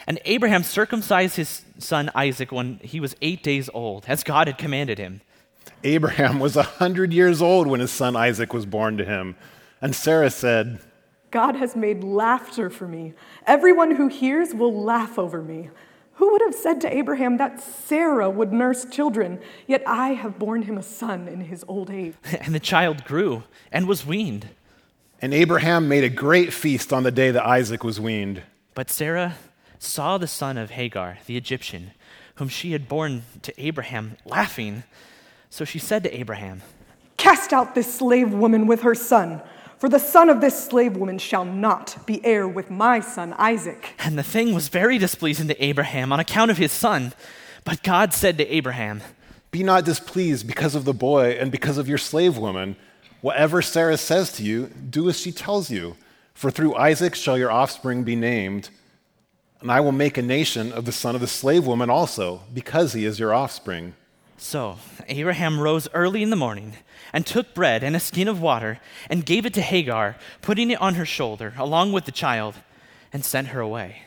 And 0.06 0.18
Abraham 0.24 0.62
circumcised 0.62 1.36
his 1.36 1.64
son 1.78 2.10
Isaac 2.14 2.52
when 2.52 2.78
he 2.82 3.00
was 3.00 3.16
eight 3.22 3.42
days 3.42 3.70
old, 3.72 4.04
as 4.06 4.24
God 4.24 4.48
had 4.48 4.58
commanded 4.58 4.98
him. 4.98 5.20
Abraham 5.82 6.40
was 6.40 6.56
a 6.56 6.62
hundred 6.62 7.12
years 7.12 7.40
old 7.40 7.66
when 7.66 7.80
his 7.80 7.90
son 7.90 8.16
Isaac 8.16 8.52
was 8.52 8.66
born 8.66 8.96
to 8.98 9.04
him. 9.04 9.36
And 9.80 9.94
Sarah 9.94 10.30
said, 10.30 10.80
God 11.30 11.56
has 11.56 11.74
made 11.74 12.04
laughter 12.04 12.70
for 12.70 12.86
me. 12.86 13.12
Everyone 13.46 13.96
who 13.96 14.08
hears 14.08 14.54
will 14.54 14.82
laugh 14.82 15.18
over 15.18 15.42
me. 15.42 15.70
Who 16.16 16.30
would 16.30 16.42
have 16.42 16.54
said 16.54 16.80
to 16.82 16.96
Abraham 16.96 17.38
that 17.38 17.60
Sarah 17.60 18.30
would 18.30 18.52
nurse 18.52 18.84
children? 18.84 19.40
Yet 19.66 19.82
I 19.86 20.10
have 20.10 20.38
borne 20.38 20.62
him 20.62 20.78
a 20.78 20.82
son 20.82 21.26
in 21.26 21.40
his 21.40 21.64
old 21.66 21.90
age. 21.90 22.14
And 22.40 22.54
the 22.54 22.60
child 22.60 23.04
grew 23.04 23.42
and 23.72 23.88
was 23.88 24.06
weaned. 24.06 24.48
And 25.20 25.34
Abraham 25.34 25.88
made 25.88 26.04
a 26.04 26.08
great 26.08 26.52
feast 26.52 26.92
on 26.92 27.02
the 27.02 27.10
day 27.10 27.30
that 27.30 27.44
Isaac 27.44 27.82
was 27.82 28.00
weaned. 28.00 28.42
But 28.74 28.90
Sarah 28.90 29.36
saw 29.78 30.18
the 30.18 30.26
son 30.26 30.56
of 30.56 30.70
Hagar, 30.70 31.18
the 31.26 31.36
Egyptian, 31.36 31.92
whom 32.36 32.48
she 32.48 32.72
had 32.72 32.88
borne 32.88 33.22
to 33.42 33.52
Abraham, 33.60 34.16
laughing. 34.24 34.84
So 35.50 35.64
she 35.64 35.78
said 35.78 36.02
to 36.04 36.16
Abraham, 36.16 36.62
Cast 37.16 37.52
out 37.52 37.74
this 37.74 37.92
slave 37.92 38.32
woman 38.32 38.66
with 38.66 38.82
her 38.82 38.94
son. 38.94 39.42
For 39.84 39.90
the 39.90 39.98
son 39.98 40.30
of 40.30 40.40
this 40.40 40.64
slave 40.64 40.96
woman 40.96 41.18
shall 41.18 41.44
not 41.44 42.06
be 42.06 42.24
heir 42.24 42.48
with 42.48 42.70
my 42.70 43.00
son 43.00 43.34
Isaac. 43.34 43.92
And 43.98 44.16
the 44.16 44.22
thing 44.22 44.54
was 44.54 44.68
very 44.68 44.96
displeasing 44.96 45.46
to 45.48 45.62
Abraham 45.62 46.10
on 46.10 46.18
account 46.18 46.50
of 46.50 46.56
his 46.56 46.72
son. 46.72 47.12
But 47.64 47.82
God 47.82 48.14
said 48.14 48.38
to 48.38 48.46
Abraham, 48.46 49.02
Be 49.50 49.62
not 49.62 49.84
displeased 49.84 50.46
because 50.46 50.74
of 50.74 50.86
the 50.86 50.94
boy 50.94 51.32
and 51.32 51.52
because 51.52 51.76
of 51.76 51.86
your 51.86 51.98
slave 51.98 52.38
woman. 52.38 52.76
Whatever 53.20 53.60
Sarah 53.60 53.98
says 53.98 54.32
to 54.38 54.42
you, 54.42 54.68
do 54.68 55.10
as 55.10 55.20
she 55.20 55.32
tells 55.32 55.70
you. 55.70 55.96
For 56.32 56.50
through 56.50 56.76
Isaac 56.76 57.14
shall 57.14 57.36
your 57.36 57.52
offspring 57.52 58.04
be 58.04 58.16
named. 58.16 58.70
And 59.60 59.70
I 59.70 59.80
will 59.80 59.92
make 59.92 60.16
a 60.16 60.22
nation 60.22 60.72
of 60.72 60.86
the 60.86 60.92
son 60.92 61.14
of 61.14 61.20
the 61.20 61.26
slave 61.26 61.66
woman 61.66 61.90
also, 61.90 62.40
because 62.54 62.94
he 62.94 63.04
is 63.04 63.20
your 63.20 63.34
offspring. 63.34 63.92
So 64.38 64.78
Abraham 65.08 65.60
rose 65.60 65.88
early 65.92 66.22
in 66.22 66.30
the 66.30 66.36
morning 66.36 66.72
and 67.14 67.24
took 67.24 67.54
bread 67.54 67.84
and 67.84 67.94
a 67.94 68.00
skin 68.00 68.26
of 68.26 68.42
water 68.42 68.80
and 69.08 69.24
gave 69.24 69.46
it 69.46 69.54
to 69.54 69.62
Hagar, 69.62 70.16
putting 70.42 70.72
it 70.72 70.82
on 70.82 70.96
her 70.96 71.06
shoulder 71.06 71.54
along 71.56 71.92
with 71.92 72.06
the 72.06 72.12
child, 72.12 72.56
and 73.12 73.24
sent 73.24 73.48
her 73.48 73.60
away. 73.60 74.02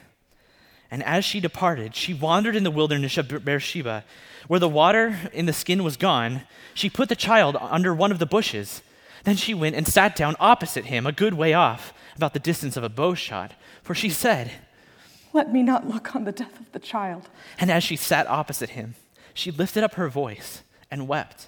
And 0.92 1.02
as 1.04 1.24
she 1.24 1.40
departed, 1.40 1.96
she 1.96 2.14
wandered 2.14 2.56
in 2.56 2.66
the 2.66 2.72
wilderness 2.72 3.18
of 3.18 3.46
Beersheba. 3.46 4.04
Where 4.48 4.60
the 4.60 4.68
water 4.68 5.18
in 5.32 5.46
the 5.46 5.54
skin 5.54 5.86
was 5.86 5.96
gone, 5.96 6.42
she 6.74 6.90
put 6.90 7.08
the 7.08 7.16
child 7.16 7.56
under 7.60 7.94
one 7.94 8.12
of 8.12 8.20
the 8.20 8.26
bushes. 8.26 8.82
Then 9.24 9.38
she 9.38 9.54
went 9.54 9.78
and 9.78 9.88
sat 9.88 10.14
down 10.14 10.36
opposite 10.38 10.86
him, 10.86 11.08
a 11.08 11.14
good 11.14 11.34
way 11.34 11.54
off, 11.54 11.94
about 12.18 12.34
the 12.34 12.40
distance 12.40 12.76
of 12.76 12.84
a 12.84 12.90
bow 12.90 13.14
shot. 13.14 13.54
For 13.84 13.96
she 13.96 14.10
said, 14.10 14.52
Let 15.32 15.52
me 15.52 15.64
not 15.64 15.88
look 15.88 16.14
on 16.14 16.26
the 16.26 16.34
death 16.34 16.60
of 16.60 16.70
the 16.74 16.80
child. 16.80 17.30
And 17.58 17.72
as 17.72 17.86
she 17.86 17.96
sat 17.96 18.28
opposite 18.28 18.72
him, 18.72 18.96
she 19.34 19.50
lifted 19.50 19.84
up 19.84 19.94
her 19.94 20.10
voice 20.10 20.64
and 20.92 21.08
wept. 21.08 21.48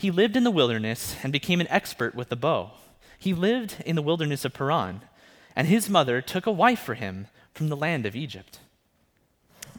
He 0.00 0.10
lived 0.10 0.34
in 0.34 0.44
the 0.44 0.50
wilderness 0.50 1.16
and 1.22 1.30
became 1.30 1.60
an 1.60 1.68
expert 1.68 2.14
with 2.14 2.30
the 2.30 2.36
bow. 2.36 2.70
He 3.18 3.34
lived 3.34 3.76
in 3.84 3.96
the 3.96 4.02
wilderness 4.02 4.46
of 4.46 4.54
Paran, 4.54 5.02
and 5.54 5.68
his 5.68 5.90
mother 5.90 6.22
took 6.22 6.46
a 6.46 6.50
wife 6.50 6.80
for 6.80 6.94
him 6.94 7.26
from 7.52 7.68
the 7.68 7.76
land 7.76 8.06
of 8.06 8.16
Egypt. 8.16 8.60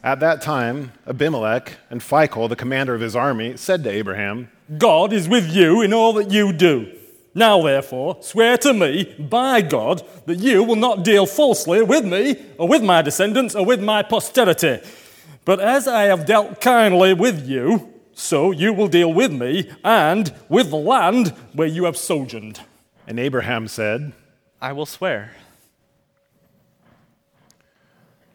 At 0.04 0.20
that 0.20 0.40
time, 0.40 0.92
Abimelech 1.08 1.76
and 1.90 2.00
Phicol, 2.00 2.48
the 2.48 2.54
commander 2.54 2.94
of 2.94 3.00
his 3.00 3.16
army, 3.16 3.56
said 3.56 3.82
to 3.82 3.90
Abraham, 3.90 4.48
God 4.78 5.12
is 5.12 5.28
with 5.28 5.50
you 5.52 5.82
in 5.82 5.92
all 5.92 6.12
that 6.12 6.30
you 6.30 6.52
do. 6.52 6.96
Now, 7.34 7.60
therefore, 7.60 8.18
swear 8.20 8.56
to 8.58 8.72
me, 8.72 9.16
by 9.18 9.60
God, 9.60 10.06
that 10.26 10.38
you 10.38 10.62
will 10.62 10.76
not 10.76 11.02
deal 11.02 11.26
falsely 11.26 11.82
with 11.82 12.04
me, 12.04 12.36
or 12.58 12.68
with 12.68 12.84
my 12.84 13.02
descendants, 13.02 13.56
or 13.56 13.66
with 13.66 13.82
my 13.82 14.04
posterity. 14.04 14.78
But 15.44 15.58
as 15.58 15.88
I 15.88 16.04
have 16.04 16.26
dealt 16.26 16.60
kindly 16.60 17.12
with 17.12 17.48
you, 17.48 17.91
so 18.14 18.50
you 18.50 18.72
will 18.72 18.88
deal 18.88 19.12
with 19.12 19.32
me 19.32 19.70
and 19.84 20.32
with 20.48 20.70
the 20.70 20.76
land 20.76 21.28
where 21.52 21.68
you 21.68 21.84
have 21.84 21.96
sojourned. 21.96 22.60
And 23.06 23.18
Abraham 23.18 23.68
said, 23.68 24.12
I 24.60 24.72
will 24.72 24.86
swear. 24.86 25.32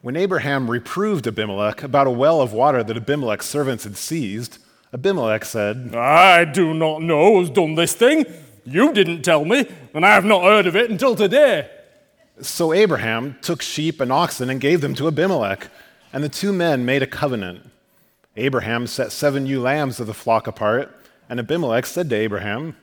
When 0.01 0.15
Abraham 0.15 0.69
reproved 0.69 1.27
Abimelech 1.27 1.83
about 1.83 2.07
a 2.07 2.11
well 2.11 2.41
of 2.41 2.53
water 2.53 2.83
that 2.83 2.97
Abimelech's 2.97 3.45
servants 3.45 3.83
had 3.83 3.97
seized, 3.97 4.59
Abimelech 4.93 5.43
said, 5.43 5.93
I 5.95 6.45
do 6.45 6.73
not 6.73 7.01
know 7.01 7.35
who's 7.35 7.49
done 7.49 7.75
this 7.75 7.93
thing. 7.93 8.25
You 8.65 8.93
didn't 8.93 9.21
tell 9.23 9.45
me, 9.45 9.69
and 9.93 10.05
I 10.05 10.13
have 10.13 10.25
not 10.25 10.43
heard 10.43 10.67
of 10.67 10.75
it 10.75 10.89
until 10.89 11.15
today. 11.15 11.69
So 12.41 12.73
Abraham 12.73 13.37
took 13.41 13.61
sheep 13.61 13.99
and 13.99 14.11
oxen 14.11 14.49
and 14.49 14.61
gave 14.61 14.81
them 14.81 14.93
to 14.95 15.07
Abimelech, 15.07 15.69
and 16.13 16.23
the 16.23 16.29
two 16.29 16.53
men 16.53 16.85
made 16.85 17.01
a 17.01 17.07
covenant. 17.07 17.69
Abraham 18.37 18.85
set 18.85 19.11
seven 19.11 19.47
ewe 19.47 19.59
lambs 19.59 19.99
of 19.99 20.05
the 20.05 20.13
flock 20.13 20.45
apart, 20.45 20.95
and 21.27 21.39
Abimelech 21.39 21.87
said 21.87 22.07
to 22.11 22.15
Abraham, 22.15 22.77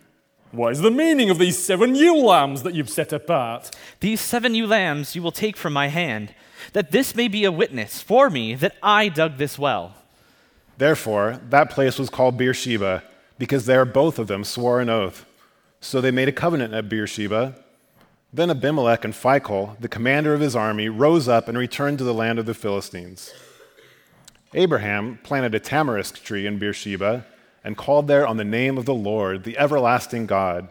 What 0.50 0.72
is 0.72 0.80
the 0.80 0.90
meaning 0.90 1.30
of 1.30 1.38
these 1.38 1.56
seven 1.56 1.94
ewe 1.94 2.16
lambs 2.16 2.64
that 2.64 2.74
you've 2.74 2.90
set 2.90 3.12
apart? 3.12 3.70
These 4.00 4.20
seven 4.20 4.56
ewe 4.56 4.66
lambs 4.66 5.14
you 5.14 5.22
will 5.22 5.30
take 5.30 5.56
from 5.56 5.72
my 5.72 5.86
hand, 5.86 6.34
that 6.72 6.90
this 6.90 7.14
may 7.14 7.28
be 7.28 7.44
a 7.44 7.52
witness 7.52 8.02
for 8.02 8.30
me 8.30 8.56
that 8.56 8.76
I 8.82 9.08
dug 9.08 9.38
this 9.38 9.56
well. 9.56 9.94
Therefore, 10.76 11.40
that 11.50 11.70
place 11.70 12.00
was 12.00 12.10
called 12.10 12.36
Beersheba, 12.36 13.04
because 13.38 13.66
there 13.66 13.84
both 13.84 14.18
of 14.18 14.26
them 14.26 14.42
swore 14.42 14.80
an 14.80 14.90
oath. 14.90 15.24
So 15.80 16.00
they 16.00 16.10
made 16.10 16.28
a 16.28 16.32
covenant 16.32 16.74
at 16.74 16.88
Beersheba. 16.88 17.54
Then 18.32 18.50
Abimelech 18.50 19.04
and 19.04 19.14
Phicol, 19.14 19.78
the 19.78 19.88
commander 19.88 20.34
of 20.34 20.40
his 20.40 20.56
army, 20.56 20.88
rose 20.88 21.28
up 21.28 21.46
and 21.46 21.56
returned 21.56 21.98
to 21.98 22.04
the 22.04 22.14
land 22.14 22.40
of 22.40 22.46
the 22.46 22.54
Philistines. 22.54 23.32
Abraham 24.54 25.18
planted 25.22 25.54
a 25.54 25.60
tamarisk 25.60 26.22
tree 26.22 26.46
in 26.46 26.58
Beersheba 26.58 27.26
and 27.64 27.76
called 27.76 28.06
there 28.06 28.26
on 28.26 28.36
the 28.36 28.44
name 28.44 28.78
of 28.78 28.84
the 28.84 28.94
Lord, 28.94 29.44
the 29.44 29.58
everlasting 29.58 30.26
God. 30.26 30.68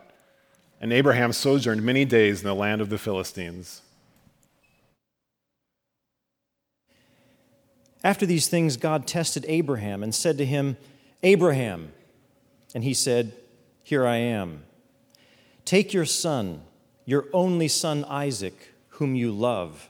And 0.80 0.94
Abraham 0.94 1.34
sojourned 1.34 1.84
many 1.84 2.06
days 2.06 2.42
in 2.42 2.48
the 2.48 2.56
land 2.56 2.82
of 2.82 2.90
the 2.90 2.98
Philistines. 2.98 3.82
After 8.04 8.25
these 8.25 8.48
things, 8.48 8.78
God 8.78 9.08
tested 9.08 9.46
Abraham 9.48 10.04
and 10.04 10.13
said 10.13 10.38
to 10.38 10.46
him, 10.46 10.78
Abraham. 11.22 11.94
And 12.75 12.84
he 12.84 12.94
said, 12.94 13.34
Here 13.82 14.06
I 14.06 14.18
am. 14.18 14.63
Take 15.63 15.94
your 15.94 16.06
son, 16.06 16.63
your 17.06 17.28
only 17.32 17.70
son 17.70 18.04
Isaac, 18.06 18.74
whom 18.90 19.16
you 19.16 19.32
love, 19.32 19.90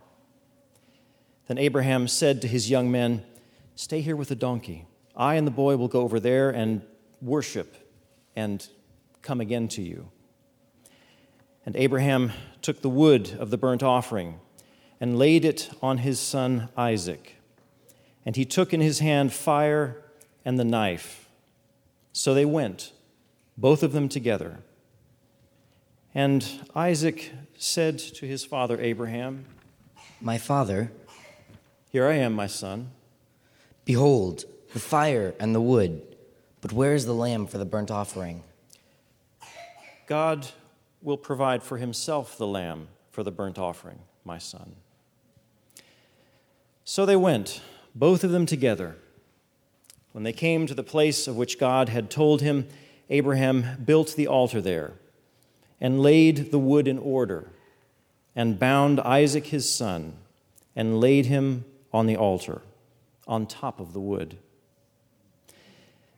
Then 1.51 1.57
Abraham 1.57 2.07
said 2.07 2.41
to 2.43 2.47
his 2.47 2.69
young 2.69 2.89
men, 2.89 3.25
Stay 3.75 3.99
here 3.99 4.15
with 4.15 4.29
the 4.29 4.35
donkey. 4.35 4.85
I 5.17 5.35
and 5.35 5.45
the 5.45 5.51
boy 5.51 5.75
will 5.75 5.89
go 5.89 5.99
over 5.99 6.17
there 6.17 6.49
and 6.49 6.81
worship 7.21 7.75
and 8.37 8.65
come 9.21 9.41
again 9.41 9.67
to 9.67 9.81
you. 9.81 10.11
And 11.65 11.75
Abraham 11.75 12.31
took 12.61 12.81
the 12.81 12.89
wood 12.89 13.35
of 13.37 13.49
the 13.49 13.57
burnt 13.57 13.83
offering 13.83 14.39
and 15.01 15.19
laid 15.19 15.43
it 15.43 15.69
on 15.81 15.97
his 15.97 16.21
son 16.21 16.69
Isaac. 16.77 17.35
And 18.25 18.37
he 18.37 18.45
took 18.45 18.73
in 18.73 18.79
his 18.79 18.99
hand 18.99 19.33
fire 19.33 20.01
and 20.45 20.57
the 20.57 20.63
knife. 20.63 21.27
So 22.13 22.33
they 22.33 22.45
went, 22.45 22.93
both 23.57 23.83
of 23.83 23.91
them 23.91 24.07
together. 24.07 24.59
And 26.15 26.47
Isaac 26.73 27.33
said 27.57 27.99
to 27.99 28.25
his 28.25 28.45
father 28.45 28.79
Abraham, 28.79 29.43
My 30.21 30.37
father, 30.37 30.93
Here 31.91 32.07
I 32.07 32.13
am, 32.13 32.33
my 32.33 32.47
son. 32.47 32.91
behold, 33.83 34.45
the 34.71 34.79
fire 34.79 35.35
and 35.41 35.53
the 35.53 35.59
wood, 35.59 36.01
but 36.61 36.71
where 36.71 36.93
is 36.93 37.05
the 37.05 37.13
lamb 37.13 37.47
for 37.47 37.57
the 37.57 37.65
burnt 37.65 37.91
offering? 37.91 38.43
God 40.07 40.47
will 41.01 41.17
provide 41.17 41.61
for 41.63 41.77
himself 41.77 42.37
the 42.37 42.47
lamb 42.47 42.87
for 43.11 43.23
the 43.23 43.31
burnt 43.31 43.59
offering, 43.59 43.99
my 44.23 44.37
son. 44.37 44.75
So 46.85 47.05
they 47.05 47.17
went 47.17 47.61
both 47.93 48.23
of 48.23 48.31
them 48.31 48.45
together. 48.45 48.95
When 50.13 50.23
they 50.23 50.33
came 50.33 50.67
to 50.67 50.73
the 50.73 50.83
place 50.83 51.27
of 51.27 51.35
which 51.35 51.59
God 51.59 51.89
had 51.89 52.09
told 52.09 52.41
him, 52.41 52.67
Abraham 53.09 53.83
built 53.83 54.15
the 54.15 54.27
altar 54.27 54.61
there 54.61 54.93
and 55.81 56.01
laid 56.01 56.51
the 56.51 56.59
wood 56.59 56.87
in 56.87 56.97
order 56.97 57.49
and 58.33 58.57
bound 58.57 59.01
Isaac 59.01 59.47
his 59.47 59.69
son 59.69 60.13
and 60.73 61.01
laid 61.01 61.25
him 61.25 61.65
on 61.93 62.07
the 62.07 62.15
altar 62.15 62.61
on 63.27 63.45
top 63.45 63.79
of 63.79 63.93
the 63.93 63.99
wood. 63.99 64.37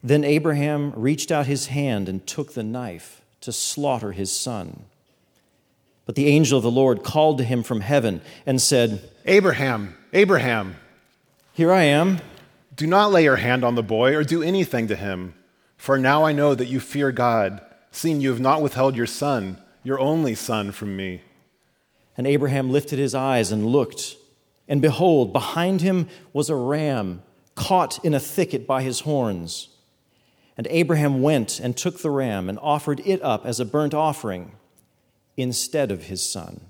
Then 0.04 0.24
Abraham 0.24 0.92
reached 0.96 1.32
out 1.32 1.46
his 1.46 1.68
hand 1.68 2.10
and 2.10 2.26
took 2.26 2.54
the 2.54 2.64
knife 2.64 3.22
to 3.42 3.52
slaughter 3.52 4.12
his 4.12 4.32
son. 4.32 4.86
But 6.06 6.16
the 6.16 6.28
angel 6.28 6.58
of 6.58 6.64
the 6.64 6.72
Lord 6.72 7.04
called 7.04 7.38
to 7.38 7.44
him 7.44 7.64
from 7.64 7.82
heaven 7.82 8.22
and 8.46 8.62
said, 8.62 9.10
Abraham, 9.26 9.96
Abraham. 10.12 10.76
Here 11.54 11.72
I 11.72 11.84
am. 11.84 12.20
Do 12.76 12.88
not 12.88 13.12
lay 13.12 13.24
your 13.24 13.38
hand 13.38 13.64
on 13.64 13.76
the 13.76 13.84
boy 13.84 14.16
or 14.16 14.24
do 14.24 14.42
anything 14.42 14.88
to 14.88 14.96
him, 14.96 15.36
for 15.78 15.98
now 15.98 16.24
I 16.24 16.32
know 16.32 16.56
that 16.56 16.68
you 16.68 16.80
fear 16.80 17.12
God, 17.12 17.62
seeing 17.92 18.20
you 18.20 18.30
have 18.30 18.40
not 18.40 18.62
withheld 18.62 18.96
your 18.96 19.06
son, 19.06 19.62
your 19.84 20.00
only 20.00 20.34
son, 20.34 20.72
from 20.72 20.98
me. 20.98 21.22
And 22.18 22.26
Abraham 22.26 22.72
lifted 22.72 22.98
his 22.98 23.14
eyes 23.14 23.52
and 23.52 23.68
looked, 23.68 24.16
and 24.68 24.82
behold, 24.82 25.34
behind 25.34 25.82
him 25.82 26.08
was 26.32 26.50
a 26.50 26.56
ram 26.56 27.22
caught 27.56 28.04
in 28.04 28.14
a 28.14 28.20
thicket 28.20 28.66
by 28.66 28.82
his 28.82 29.02
horns. 29.02 29.70
And 30.58 30.68
Abraham 30.70 31.22
went 31.22 31.60
and 31.60 31.76
took 31.76 32.00
the 32.00 32.12
ram 32.12 32.50
and 32.50 32.60
offered 32.60 33.02
it 33.06 33.22
up 33.22 33.46
as 33.46 33.60
a 33.60 33.66
burnt 33.66 33.94
offering 33.94 34.54
instead 35.36 35.92
of 35.92 36.04
his 36.04 36.24
son. 36.24 36.62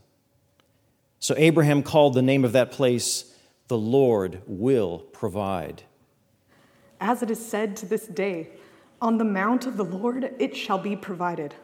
So 1.19 1.35
Abraham 1.37 1.83
called 1.83 2.13
the 2.13 2.21
name 2.21 2.43
of 2.43 2.53
that 2.53 2.71
place 2.71 3.33
the 3.67 3.77
Lord 3.77 4.41
will 4.45 4.99
provide. 4.99 5.83
As 6.99 7.23
it 7.23 7.31
is 7.31 7.45
said 7.45 7.75
to 7.77 7.85
this 7.85 8.07
day, 8.07 8.49
on 9.01 9.17
the 9.17 9.25
mount 9.25 9.65
of 9.65 9.77
the 9.77 9.85
Lord 9.85 10.33
it 10.39 10.55
shall 10.55 10.77
be 10.77 10.95
provided. 10.95 11.55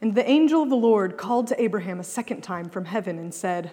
And 0.00 0.14
the 0.14 0.28
angel 0.28 0.62
of 0.62 0.70
the 0.70 0.76
Lord 0.76 1.16
called 1.16 1.46
to 1.48 1.62
Abraham 1.62 1.98
a 1.98 2.04
second 2.04 2.42
time 2.42 2.68
from 2.68 2.84
heaven 2.84 3.18
and 3.18 3.32
said, 3.32 3.72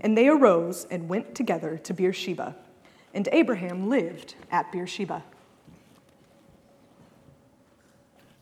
and 0.00 0.16
they 0.16 0.28
arose 0.28 0.86
and 0.90 1.08
went 1.08 1.34
together 1.34 1.78
to 1.78 1.94
Beersheba. 1.94 2.56
And 3.14 3.28
Abraham 3.32 3.88
lived 3.88 4.34
at 4.50 4.72
Beersheba. 4.72 5.22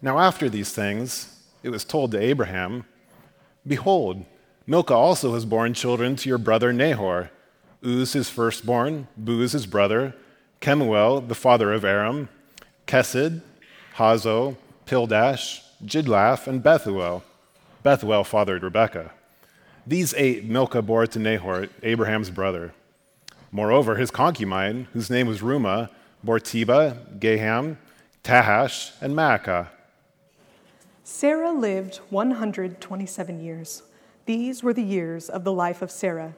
Now, 0.02 0.18
after 0.18 0.48
these 0.48 0.72
things, 0.72 1.40
it 1.62 1.70
was 1.70 1.84
told 1.84 2.12
to 2.12 2.20
Abraham, 2.20 2.84
Behold, 3.66 4.24
Milcah 4.66 4.94
also 4.94 5.34
has 5.34 5.44
borne 5.44 5.74
children 5.74 6.16
to 6.16 6.28
your 6.28 6.38
brother 6.38 6.72
Nahor. 6.72 7.30
Uz 7.84 8.12
his 8.12 8.30
firstborn, 8.30 9.08
Buz 9.16 9.52
his 9.52 9.66
brother, 9.66 10.14
Kemuel 10.60 11.22
the 11.22 11.34
father 11.34 11.72
of 11.72 11.84
Aram, 11.84 12.28
Chesed, 12.86 13.42
Hazo, 13.96 14.56
Pildash, 14.86 15.62
Jidlaph, 15.84 16.46
and 16.46 16.62
Bethuel. 16.62 17.22
Bethuel 17.82 18.24
fathered 18.24 18.62
Rebekah. 18.62 19.12
These 19.86 20.14
eight 20.14 20.44
Milcah 20.44 20.82
bore 20.82 21.06
to 21.06 21.18
Nahor, 21.18 21.68
Abraham's 21.82 22.30
brother. 22.30 22.72
Moreover, 23.50 23.96
his 23.96 24.10
concubine, 24.10 24.86
whose 24.92 25.10
name 25.10 25.26
was 25.26 25.40
Reumah, 25.40 25.90
bore 26.22 26.38
Tebah, 26.38 27.18
Gaham, 27.18 27.76
Tahash, 28.22 28.92
and 29.00 29.14
Maacah. 29.14 29.68
Sarah 31.02 31.50
lived 31.50 31.96
127 32.10 33.40
years. 33.40 33.82
These 34.26 34.62
were 34.62 34.72
the 34.72 34.82
years 34.82 35.28
of 35.28 35.42
the 35.44 35.52
life 35.52 35.82
of 35.82 35.90
Sarah. 35.90 36.34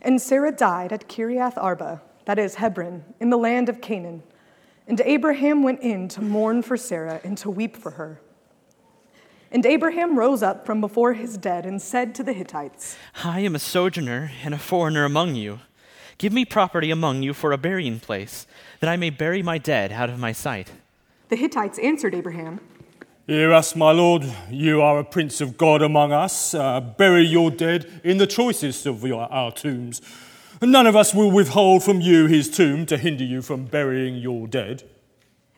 And 0.00 0.20
Sarah 0.20 0.50
died 0.50 0.92
at 0.92 1.08
Kiriath 1.08 1.56
Arba, 1.56 2.02
that 2.24 2.38
is 2.38 2.56
Hebron, 2.56 3.04
in 3.20 3.30
the 3.30 3.36
land 3.36 3.68
of 3.68 3.80
Canaan. 3.80 4.22
And 4.88 5.00
Abraham 5.02 5.62
went 5.62 5.80
in 5.80 6.08
to 6.08 6.22
mourn 6.22 6.62
for 6.62 6.76
Sarah 6.76 7.20
and 7.22 7.38
to 7.38 7.50
weep 7.50 7.76
for 7.76 7.92
her. 7.92 8.20
And 9.52 9.66
Abraham 9.66 10.18
rose 10.18 10.42
up 10.42 10.64
from 10.64 10.80
before 10.80 11.12
his 11.12 11.36
dead 11.36 11.66
and 11.66 11.80
said 11.80 12.14
to 12.14 12.22
the 12.22 12.32
Hittites, 12.32 12.96
I 13.22 13.40
am 13.40 13.54
a 13.54 13.58
sojourner 13.58 14.32
and 14.42 14.54
a 14.54 14.58
foreigner 14.58 15.04
among 15.04 15.34
you. 15.34 15.60
Give 16.16 16.32
me 16.32 16.46
property 16.46 16.90
among 16.90 17.22
you 17.22 17.34
for 17.34 17.52
a 17.52 17.58
burying 17.58 18.00
place, 18.00 18.46
that 18.80 18.88
I 18.88 18.96
may 18.96 19.10
bury 19.10 19.42
my 19.42 19.58
dead 19.58 19.92
out 19.92 20.08
of 20.08 20.18
my 20.18 20.32
sight. 20.32 20.70
The 21.28 21.36
Hittites 21.36 21.78
answered 21.80 22.14
Abraham, 22.14 22.60
Hear 23.26 23.52
us, 23.52 23.76
my 23.76 23.92
lord. 23.92 24.24
You 24.50 24.80
are 24.80 24.98
a 24.98 25.04
prince 25.04 25.42
of 25.42 25.58
God 25.58 25.82
among 25.82 26.12
us. 26.12 26.54
Uh, 26.54 26.80
bury 26.80 27.24
your 27.26 27.50
dead 27.50 28.00
in 28.02 28.16
the 28.16 28.26
choicest 28.26 28.86
of 28.86 29.04
your, 29.04 29.30
our 29.30 29.52
tombs. 29.52 30.00
None 30.62 30.86
of 30.86 30.96
us 30.96 31.12
will 31.12 31.30
withhold 31.30 31.82
from 31.82 32.00
you 32.00 32.26
his 32.26 32.48
tomb 32.48 32.86
to 32.86 32.96
hinder 32.96 33.24
you 33.24 33.42
from 33.42 33.66
burying 33.66 34.16
your 34.16 34.46
dead. 34.46 34.84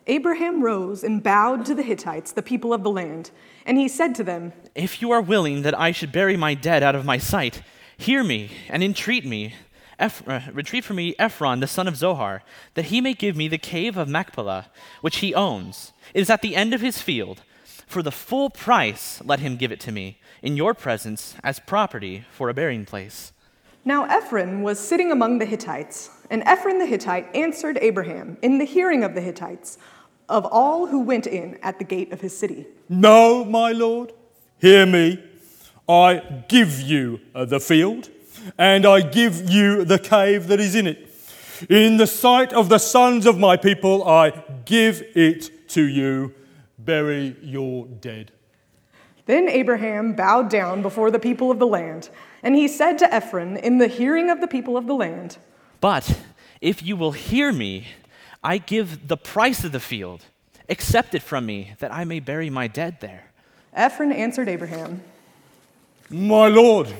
Abraham 0.07 0.61
rose 0.61 1.03
and 1.03 1.23
bowed 1.23 1.65
to 1.65 1.73
the 1.73 1.81
Hittites, 1.81 2.31
the 2.31 2.43
people 2.43 2.73
of 2.73 2.83
the 2.83 2.91
land, 2.91 3.31
and 3.65 3.77
he 3.77 3.87
said 3.87 4.13
to 4.15 4.23
them, 4.23 4.53
If 4.75 5.01
you 5.01 5.11
are 5.11 5.21
willing 5.21 5.63
that 5.63 5.77
I 5.77 5.91
should 5.91 6.11
bury 6.11 6.37
my 6.37 6.53
dead 6.53 6.83
out 6.83 6.95
of 6.95 7.05
my 7.05 7.17
sight, 7.17 7.63
hear 7.97 8.23
me 8.23 8.51
and 8.69 8.83
entreat 8.83 9.25
me. 9.25 9.55
Eph- 9.97 10.27
uh, 10.27 10.41
retreat 10.53 10.83
for 10.83 10.93
me 10.93 11.15
Ephron, 11.17 11.59
the 11.59 11.67
son 11.67 11.87
of 11.87 11.95
Zohar, 11.95 12.43
that 12.75 12.85
he 12.85 13.01
may 13.01 13.13
give 13.13 13.35
me 13.35 13.47
the 13.47 13.57
cave 13.57 13.97
of 13.97 14.09
Machpelah, 14.09 14.67
which 15.01 15.17
he 15.17 15.33
owns. 15.33 15.93
It 16.13 16.21
is 16.21 16.29
at 16.29 16.41
the 16.41 16.55
end 16.55 16.73
of 16.73 16.81
his 16.81 17.01
field. 17.01 17.41
For 17.87 18.03
the 18.03 18.11
full 18.11 18.49
price, 18.49 19.21
let 19.23 19.39
him 19.39 19.57
give 19.57 19.71
it 19.71 19.79
to 19.81 19.91
me, 19.91 20.19
in 20.41 20.57
your 20.57 20.73
presence, 20.73 21.35
as 21.43 21.59
property 21.59 22.25
for 22.31 22.49
a 22.49 22.53
burying 22.53 22.85
place. 22.85 23.31
Now 23.87 24.05
Ephron 24.05 24.63
was 24.63 24.79
sitting 24.79 25.11
among 25.11 25.37
the 25.37 25.45
Hittites, 25.45 26.09
and 26.31 26.41
Ephron 26.47 26.79
the 26.79 26.87
Hittite 26.87 27.33
answered 27.35 27.77
Abraham 27.79 28.35
in 28.41 28.57
the 28.57 28.65
hearing 28.65 29.03
of 29.03 29.13
the 29.13 29.21
Hittites, 29.21 29.77
of 30.27 30.43
all 30.47 30.87
who 30.87 31.01
went 31.01 31.27
in 31.27 31.59
at 31.61 31.77
the 31.77 31.85
gate 31.85 32.11
of 32.11 32.19
his 32.19 32.35
city. 32.35 32.65
No, 32.89 33.45
my 33.45 33.73
lord, 33.73 34.11
hear 34.57 34.87
me. 34.87 35.23
I 35.87 36.43
give 36.49 36.81
you 36.81 37.19
uh, 37.35 37.45
the 37.45 37.59
field, 37.59 38.09
and 38.57 38.87
I 38.87 39.01
give 39.01 39.47
you 39.47 39.85
the 39.85 39.99
cave 39.99 40.47
that 40.47 40.59
is 40.59 40.73
in 40.73 40.87
it. 40.87 41.07
In 41.69 41.97
the 41.97 42.07
sight 42.07 42.53
of 42.53 42.69
the 42.69 42.79
sons 42.79 43.27
of 43.27 43.37
my 43.37 43.55
people, 43.55 44.03
I 44.03 44.31
give 44.65 45.03
it 45.13 45.69
to 45.69 45.83
you. 45.83 46.33
Bury 46.79 47.35
your 47.39 47.85
dead. 47.85 48.31
Then 49.27 49.47
Abraham 49.49 50.13
bowed 50.13 50.49
down 50.49 50.81
before 50.81 51.09
the 51.09 51.19
people 51.19 51.49
of 51.49 51.59
the 51.59 51.67
land, 51.67 52.09
and 52.43 52.55
he 52.55 52.67
said 52.67 52.97
to 52.99 53.13
Ephron 53.13 53.57
in 53.57 53.77
the 53.77 53.87
hearing 53.87 54.29
of 54.29 54.41
the 54.41 54.47
people 54.47 54.77
of 54.77 54.87
the 54.87 54.93
land, 54.93 55.37
But 55.81 56.19
if 56.61 56.83
you 56.83 56.95
will 56.95 57.11
hear 57.11 57.51
me, 57.51 57.87
I 58.43 58.57
give 58.57 59.07
the 59.07 59.17
price 59.17 59.63
of 59.63 59.71
the 59.71 59.79
field. 59.79 60.25
Accept 60.69 61.13
it 61.13 61.21
from 61.21 61.45
me, 61.45 61.73
that 61.79 61.93
I 61.93 62.05
may 62.05 62.19
bury 62.19 62.49
my 62.49 62.67
dead 62.67 62.99
there. 63.01 63.31
Ephron 63.73 64.11
answered 64.11 64.47
Abraham, 64.47 65.03
My 66.09 66.47
lord, 66.47 66.93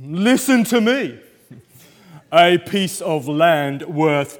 listen 0.00 0.64
to 0.64 0.80
me. 0.80 1.20
A 2.30 2.58
piece 2.58 3.00
of 3.00 3.26
land 3.26 3.82
worth 3.82 4.38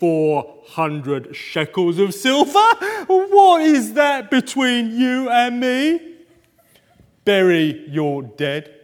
400 0.00 1.36
shekels 1.36 1.98
of 1.98 2.14
silver? 2.14 2.68
What 3.06 3.60
is 3.60 3.94
that 3.94 4.30
between 4.30 4.98
you 4.98 5.28
and 5.28 5.60
me? 5.60 6.16
Bury 7.24 7.86
your 7.88 8.22
dead. 8.22 8.79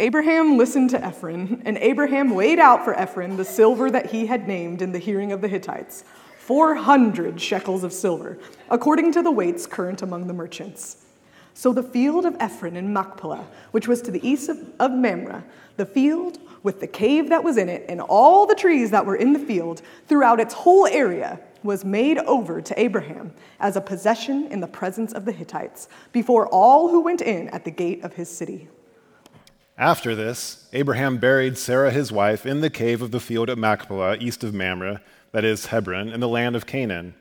Abraham 0.00 0.56
listened 0.56 0.88
to 0.90 1.04
Ephron, 1.04 1.60
and 1.66 1.76
Abraham 1.76 2.30
weighed 2.30 2.58
out 2.58 2.84
for 2.84 2.98
Ephron 2.98 3.36
the 3.36 3.44
silver 3.44 3.90
that 3.90 4.10
he 4.10 4.24
had 4.24 4.48
named 4.48 4.80
in 4.80 4.92
the 4.92 4.98
hearing 4.98 5.30
of 5.30 5.42
the 5.42 5.48
Hittites 5.48 6.04
400 6.38 7.38
shekels 7.38 7.84
of 7.84 7.92
silver, 7.92 8.38
according 8.70 9.12
to 9.12 9.22
the 9.22 9.30
weights 9.30 9.66
current 9.66 10.00
among 10.00 10.26
the 10.26 10.32
merchants. 10.32 11.04
So 11.52 11.74
the 11.74 11.82
field 11.82 12.24
of 12.24 12.34
Ephron 12.40 12.76
in 12.76 12.94
Machpelah, 12.94 13.46
which 13.72 13.86
was 13.86 14.00
to 14.00 14.10
the 14.10 14.26
east 14.26 14.48
of, 14.48 14.58
of 14.80 14.90
Mamre, 14.90 15.44
the 15.76 15.84
field 15.84 16.38
with 16.62 16.80
the 16.80 16.86
cave 16.86 17.28
that 17.28 17.44
was 17.44 17.58
in 17.58 17.68
it, 17.68 17.84
and 17.86 18.00
all 18.00 18.46
the 18.46 18.54
trees 18.54 18.90
that 18.92 19.04
were 19.04 19.16
in 19.16 19.34
the 19.34 19.38
field 19.38 19.82
throughout 20.08 20.40
its 20.40 20.54
whole 20.54 20.86
area, 20.86 21.38
was 21.62 21.84
made 21.84 22.16
over 22.20 22.62
to 22.62 22.80
Abraham 22.80 23.34
as 23.60 23.76
a 23.76 23.82
possession 23.82 24.46
in 24.46 24.60
the 24.60 24.66
presence 24.66 25.12
of 25.12 25.26
the 25.26 25.32
Hittites, 25.32 25.88
before 26.10 26.46
all 26.46 26.88
who 26.88 27.02
went 27.02 27.20
in 27.20 27.50
at 27.50 27.66
the 27.66 27.70
gate 27.70 28.02
of 28.02 28.14
his 28.14 28.30
city. 28.30 28.66
After 29.80 30.14
this, 30.14 30.68
Abraham 30.74 31.16
buried 31.16 31.56
Sarah 31.56 31.90
his 31.90 32.12
wife 32.12 32.44
in 32.44 32.60
the 32.60 32.68
cave 32.68 33.00
of 33.00 33.12
the 33.12 33.18
field 33.18 33.48
at 33.48 33.56
Machpelah, 33.56 34.18
east 34.18 34.44
of 34.44 34.52
Mamre, 34.52 35.00
that 35.32 35.42
is 35.42 35.66
Hebron, 35.66 36.10
in 36.10 36.20
the 36.20 36.28
land 36.28 36.54
of 36.54 36.66
Canaan. 36.66 37.14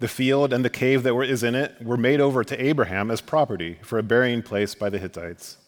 The 0.00 0.08
field 0.08 0.52
and 0.52 0.64
the 0.64 0.68
cave 0.68 1.04
that 1.04 1.16
is 1.20 1.44
in 1.44 1.54
it 1.54 1.76
were 1.80 1.96
made 1.96 2.20
over 2.20 2.42
to 2.42 2.60
Abraham 2.60 3.08
as 3.08 3.20
property 3.20 3.78
for 3.82 4.00
a 4.00 4.02
burying 4.02 4.42
place 4.42 4.74
by 4.74 4.90
the 4.90 4.98
Hittites. 4.98 5.58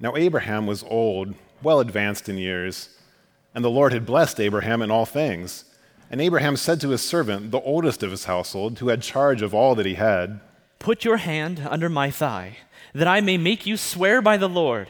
Now, 0.00 0.16
Abraham 0.16 0.66
was 0.66 0.82
old, 0.84 1.34
well 1.62 1.80
advanced 1.80 2.26
in 2.26 2.38
years, 2.38 2.88
and 3.54 3.62
the 3.62 3.68
Lord 3.68 3.92
had 3.92 4.06
blessed 4.06 4.40
Abraham 4.40 4.80
in 4.80 4.90
all 4.90 5.04
things. 5.04 5.66
And 6.10 6.18
Abraham 6.18 6.56
said 6.56 6.80
to 6.80 6.88
his 6.88 7.02
servant, 7.02 7.50
the 7.50 7.60
oldest 7.60 8.02
of 8.02 8.10
his 8.10 8.24
household, 8.24 8.78
who 8.78 8.88
had 8.88 9.02
charge 9.02 9.42
of 9.42 9.52
all 9.52 9.74
that 9.74 9.84
he 9.84 9.96
had, 9.96 10.40
Put 10.78 11.04
your 11.04 11.18
hand 11.18 11.66
under 11.68 11.90
my 11.90 12.10
thigh, 12.10 12.58
that 12.96 13.06
I 13.06 13.20
may 13.20 13.36
make 13.36 13.66
you 13.66 13.76
swear 13.76 14.22
by 14.22 14.38
the 14.38 14.48
Lord, 14.48 14.88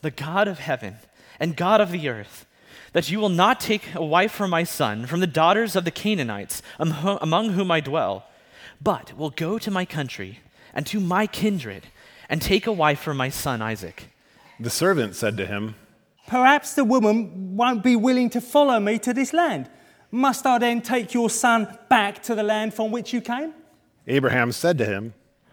the 0.00 0.12
God 0.12 0.46
of 0.46 0.60
heaven 0.60 0.98
and 1.40 1.56
God 1.56 1.80
of 1.80 1.90
the 1.90 2.08
earth, 2.08 2.46
that 2.92 3.10
you 3.10 3.18
will 3.18 3.28
not 3.28 3.58
take 3.58 3.96
a 3.96 4.04
wife 4.04 4.30
for 4.30 4.46
my 4.46 4.62
son 4.62 5.06
from 5.06 5.18
the 5.18 5.26
daughters 5.26 5.74
of 5.74 5.84
the 5.84 5.90
Canaanites 5.90 6.62
among 6.78 7.50
whom 7.50 7.72
I 7.72 7.80
dwell, 7.80 8.26
but 8.80 9.12
will 9.18 9.30
go 9.30 9.58
to 9.58 9.72
my 9.72 9.84
country 9.84 10.38
and 10.72 10.86
to 10.86 11.00
my 11.00 11.26
kindred 11.26 11.88
and 12.28 12.40
take 12.40 12.68
a 12.68 12.72
wife 12.72 13.00
for 13.00 13.12
my 13.12 13.28
son 13.28 13.60
Isaac. 13.60 14.08
The 14.60 14.70
servant 14.70 15.16
said 15.16 15.36
to 15.38 15.46
him, 15.46 15.74
Perhaps 16.28 16.74
the 16.74 16.84
woman 16.84 17.56
won't 17.56 17.82
be 17.82 17.96
willing 17.96 18.30
to 18.30 18.40
follow 18.40 18.78
me 18.78 19.00
to 19.00 19.12
this 19.12 19.32
land. 19.32 19.68
Must 20.12 20.46
I 20.46 20.58
then 20.58 20.80
take 20.80 21.12
your 21.12 21.28
son 21.28 21.76
back 21.88 22.22
to 22.22 22.36
the 22.36 22.44
land 22.44 22.72
from 22.72 22.92
which 22.92 23.12
you 23.12 23.20
came? 23.20 23.52
Abraham 24.06 24.52
said 24.52 24.78
to 24.78 24.84
him, 24.84 25.14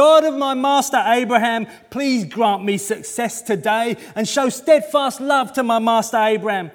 God 0.00 0.24
of 0.24 0.34
my 0.34 0.54
master 0.54 0.96
Abraham, 0.96 1.66
please 1.90 2.24
grant 2.24 2.64
me 2.64 2.78
success 2.78 3.42
today 3.42 3.98
and 4.14 4.26
show 4.26 4.48
steadfast 4.48 5.20
love 5.20 5.52
to 5.52 5.62
my 5.62 5.78
master 5.78 6.16
Abraham. 6.16 6.70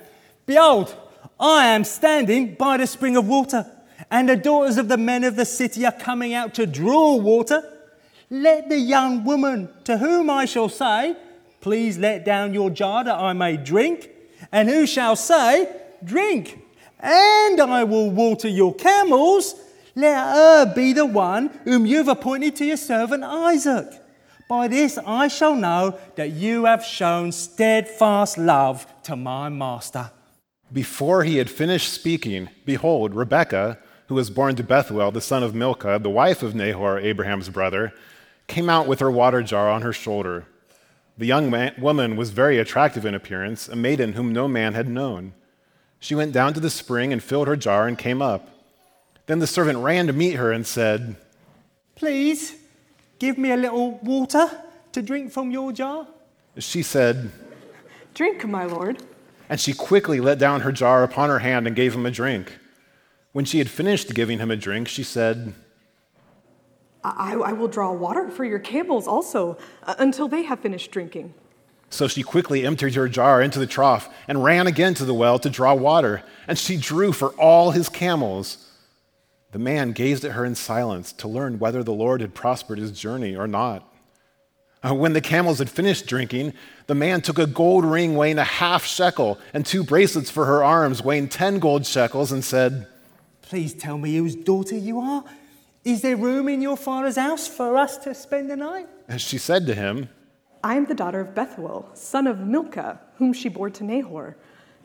Behold, 0.45 0.95
I 1.39 1.65
am 1.69 1.85
standing 1.85 2.53
by 2.53 2.77
the 2.77 2.85
spring 2.85 3.17
of 3.17 3.27
water, 3.27 3.65
and 4.11 4.29
the 4.29 4.35
daughters 4.35 4.77
of 4.77 4.89
the 4.89 4.97
men 4.97 5.23
of 5.23 5.37
the 5.37 5.45
city 5.45 5.87
are 5.87 5.91
coming 5.91 6.35
out 6.35 6.53
to 6.53 6.67
draw 6.67 7.15
water. 7.15 7.63
Let 8.29 8.69
the 8.69 8.77
young 8.77 9.23
woman 9.23 9.69
to 9.85 9.97
whom 9.97 10.29
I 10.29 10.45
shall 10.45 10.69
say, 10.69 11.15
Please 11.61 11.97
let 11.97 12.25
down 12.25 12.53
your 12.53 12.69
jar 12.69 13.03
that 13.03 13.17
I 13.17 13.33
may 13.33 13.57
drink, 13.57 14.07
and 14.51 14.69
who 14.69 14.85
shall 14.85 15.15
say, 15.15 15.75
Drink, 16.03 16.59
and 16.99 17.59
I 17.59 17.85
will 17.85 18.11
water 18.11 18.47
your 18.47 18.75
camels 18.75 19.55
let 19.95 20.35
her 20.35 20.73
be 20.73 20.93
the 20.93 21.05
one 21.05 21.47
whom 21.63 21.85
you've 21.85 22.07
appointed 22.07 22.55
to 22.57 22.65
your 22.65 22.77
servant 22.77 23.23
Isaac. 23.23 23.87
By 24.47 24.67
this 24.67 24.99
I 25.05 25.27
shall 25.27 25.55
know 25.55 25.97
that 26.15 26.31
you 26.31 26.65
have 26.65 26.83
shown 26.83 27.31
steadfast 27.31 28.37
love 28.37 28.85
to 29.03 29.15
my 29.15 29.49
master. 29.49 30.11
Before 30.71 31.23
he 31.23 31.37
had 31.37 31.49
finished 31.49 31.93
speaking, 31.93 32.49
behold, 32.65 33.15
Rebekah, 33.15 33.79
who 34.07 34.15
was 34.15 34.29
born 34.29 34.55
to 34.55 34.63
Bethuel, 34.63 35.11
the 35.11 35.21
son 35.21 35.41
of 35.41 35.55
Milcah, 35.55 35.99
the 35.99 36.09
wife 36.09 36.43
of 36.43 36.53
Nahor, 36.53 36.99
Abraham's 36.99 37.49
brother, 37.49 37.93
came 38.47 38.69
out 38.69 38.87
with 38.87 38.99
her 38.99 39.09
water 39.09 39.41
jar 39.41 39.69
on 39.69 39.81
her 39.81 39.93
shoulder. 39.93 40.45
The 41.17 41.25
young 41.25 41.49
man, 41.49 41.73
woman 41.79 42.15
was 42.15 42.29
very 42.31 42.59
attractive 42.59 43.05
in 43.05 43.15
appearance, 43.15 43.67
a 43.67 43.75
maiden 43.75 44.13
whom 44.13 44.33
no 44.33 44.47
man 44.47 44.73
had 44.73 44.89
known. 44.89 45.33
She 45.99 46.13
went 46.13 46.33
down 46.33 46.53
to 46.53 46.59
the 46.59 46.69
spring 46.69 47.13
and 47.13 47.23
filled 47.23 47.47
her 47.47 47.55
jar 47.55 47.87
and 47.87 47.97
came 47.97 48.21
up. 48.21 48.49
Then 49.27 49.39
the 49.39 49.47
servant 49.47 49.79
ran 49.79 50.07
to 50.07 50.13
meet 50.13 50.33
her 50.33 50.51
and 50.51 50.65
said, 50.65 51.15
Please 51.95 52.55
give 53.19 53.37
me 53.37 53.51
a 53.51 53.57
little 53.57 53.99
water 54.03 54.49
to 54.91 55.01
drink 55.01 55.31
from 55.31 55.51
your 55.51 55.71
jar. 55.71 56.07
She 56.57 56.83
said, 56.83 57.31
Drink, 58.13 58.45
my 58.45 58.65
lord. 58.65 59.03
And 59.49 59.59
she 59.59 59.73
quickly 59.73 60.19
let 60.19 60.39
down 60.39 60.61
her 60.61 60.71
jar 60.71 61.03
upon 61.03 61.29
her 61.29 61.39
hand 61.39 61.67
and 61.67 61.75
gave 61.75 61.93
him 61.93 62.05
a 62.05 62.11
drink. 62.11 62.57
When 63.31 63.45
she 63.45 63.59
had 63.59 63.69
finished 63.69 64.13
giving 64.13 64.39
him 64.39 64.49
a 64.49 64.55
drink, 64.55 64.87
she 64.87 65.03
said, 65.03 65.53
I, 67.03 67.33
I 67.33 67.53
will 67.53 67.67
draw 67.67 67.91
water 67.91 68.29
for 68.29 68.45
your 68.45 68.59
camels 68.59 69.07
also 69.07 69.57
uh, 69.83 69.95
until 69.99 70.27
they 70.27 70.43
have 70.43 70.59
finished 70.59 70.91
drinking. 70.91 71.33
So 71.89 72.07
she 72.07 72.23
quickly 72.23 72.65
emptied 72.65 72.95
her 72.95 73.07
jar 73.07 73.41
into 73.41 73.59
the 73.59 73.67
trough 73.67 74.09
and 74.27 74.43
ran 74.43 74.67
again 74.67 74.95
to 74.95 75.05
the 75.05 75.13
well 75.13 75.37
to 75.39 75.49
draw 75.49 75.73
water, 75.75 76.23
and 76.47 76.57
she 76.57 76.77
drew 76.77 77.11
for 77.11 77.29
all 77.31 77.71
his 77.71 77.89
camels. 77.89 78.69
The 79.55 79.59
man 79.59 79.93
gazed 79.93 80.25
at 80.25 80.33
her 80.33 80.43
in 80.43 80.53
silence 80.53 81.13
to 81.13 81.29
learn 81.29 81.59
whether 81.59 81.81
the 81.81 81.93
Lord 81.93 82.19
had 82.19 82.33
prospered 82.33 82.77
his 82.77 82.91
journey 82.91 83.37
or 83.37 83.47
not. 83.47 83.89
Uh, 84.83 84.93
when 84.93 85.13
the 85.13 85.21
camels 85.21 85.59
had 85.59 85.69
finished 85.69 86.07
drinking, 86.07 86.51
the 86.87 86.93
man 86.93 87.21
took 87.21 87.39
a 87.39 87.47
gold 87.47 87.85
ring 87.85 88.17
weighing 88.17 88.37
a 88.37 88.43
half 88.43 88.83
shekel 88.83 89.39
and 89.53 89.65
two 89.65 89.81
bracelets 89.81 90.29
for 90.29 90.43
her 90.43 90.61
arms 90.61 91.01
weighing 91.01 91.29
ten 91.29 91.59
gold 91.59 91.85
shekels 91.85 92.33
and 92.33 92.43
said, 92.43 92.85
Please 93.43 93.73
tell 93.73 93.97
me 93.97 94.17
whose 94.17 94.35
daughter 94.35 94.75
you 94.75 94.99
are. 94.99 95.23
Is 95.85 96.01
there 96.01 96.17
room 96.17 96.49
in 96.49 96.61
your 96.61 96.75
father's 96.75 97.15
house 97.15 97.47
for 97.47 97.77
us 97.77 97.97
to 97.99 98.13
spend 98.13 98.49
the 98.49 98.57
night? 98.57 98.89
And 99.07 99.21
she 99.21 99.37
said 99.37 99.65
to 99.67 99.73
him, 99.73 100.09
I 100.65 100.75
am 100.75 100.83
the 100.83 100.95
daughter 100.95 101.21
of 101.21 101.33
Bethuel, 101.33 101.89
son 101.93 102.27
of 102.27 102.39
Milcah, 102.39 102.99
whom 103.19 103.31
she 103.31 103.47
bore 103.47 103.69
to 103.69 103.85
Nahor. 103.85 104.35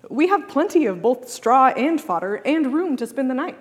We 0.09 0.29
have 0.29 0.47
plenty 0.47 0.87
of 0.87 1.03
both 1.03 1.29
straw 1.29 1.71
and 1.71 2.01
fodder 2.01 2.37
and 2.45 2.73
room 2.73 2.97
to 2.99 3.07
spend 3.09 3.29
the 3.29 3.35
night. 3.35 3.59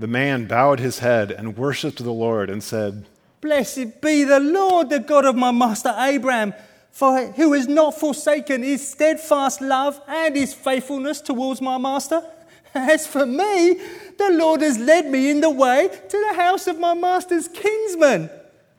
The 0.00 0.06
man 0.06 0.46
bowed 0.46 0.80
his 0.80 1.00
head 1.00 1.30
and 1.30 1.58
worshipped 1.58 2.02
the 2.02 2.10
Lord 2.10 2.48
and 2.48 2.62
said, 2.62 3.04
Blessed 3.42 4.00
be 4.00 4.24
the 4.24 4.40
Lord, 4.40 4.88
the 4.88 4.98
God 4.98 5.26
of 5.26 5.36
my 5.36 5.50
master 5.50 5.94
Abraham, 5.94 6.54
for 6.90 7.26
who 7.32 7.52
has 7.52 7.68
not 7.68 8.00
forsaken 8.00 8.62
his 8.62 8.88
steadfast 8.88 9.60
love 9.60 10.00
and 10.08 10.34
his 10.34 10.54
faithfulness 10.54 11.20
towards 11.20 11.60
my 11.60 11.76
master. 11.76 12.22
As 12.74 13.06
for 13.06 13.26
me, 13.26 13.74
the 14.16 14.30
Lord 14.30 14.62
has 14.62 14.78
led 14.78 15.04
me 15.04 15.28
in 15.28 15.42
the 15.42 15.50
way 15.50 15.90
to 15.90 16.26
the 16.30 16.34
house 16.34 16.66
of 16.66 16.78
my 16.78 16.94
master's 16.94 17.48
kinsman. 17.48 18.30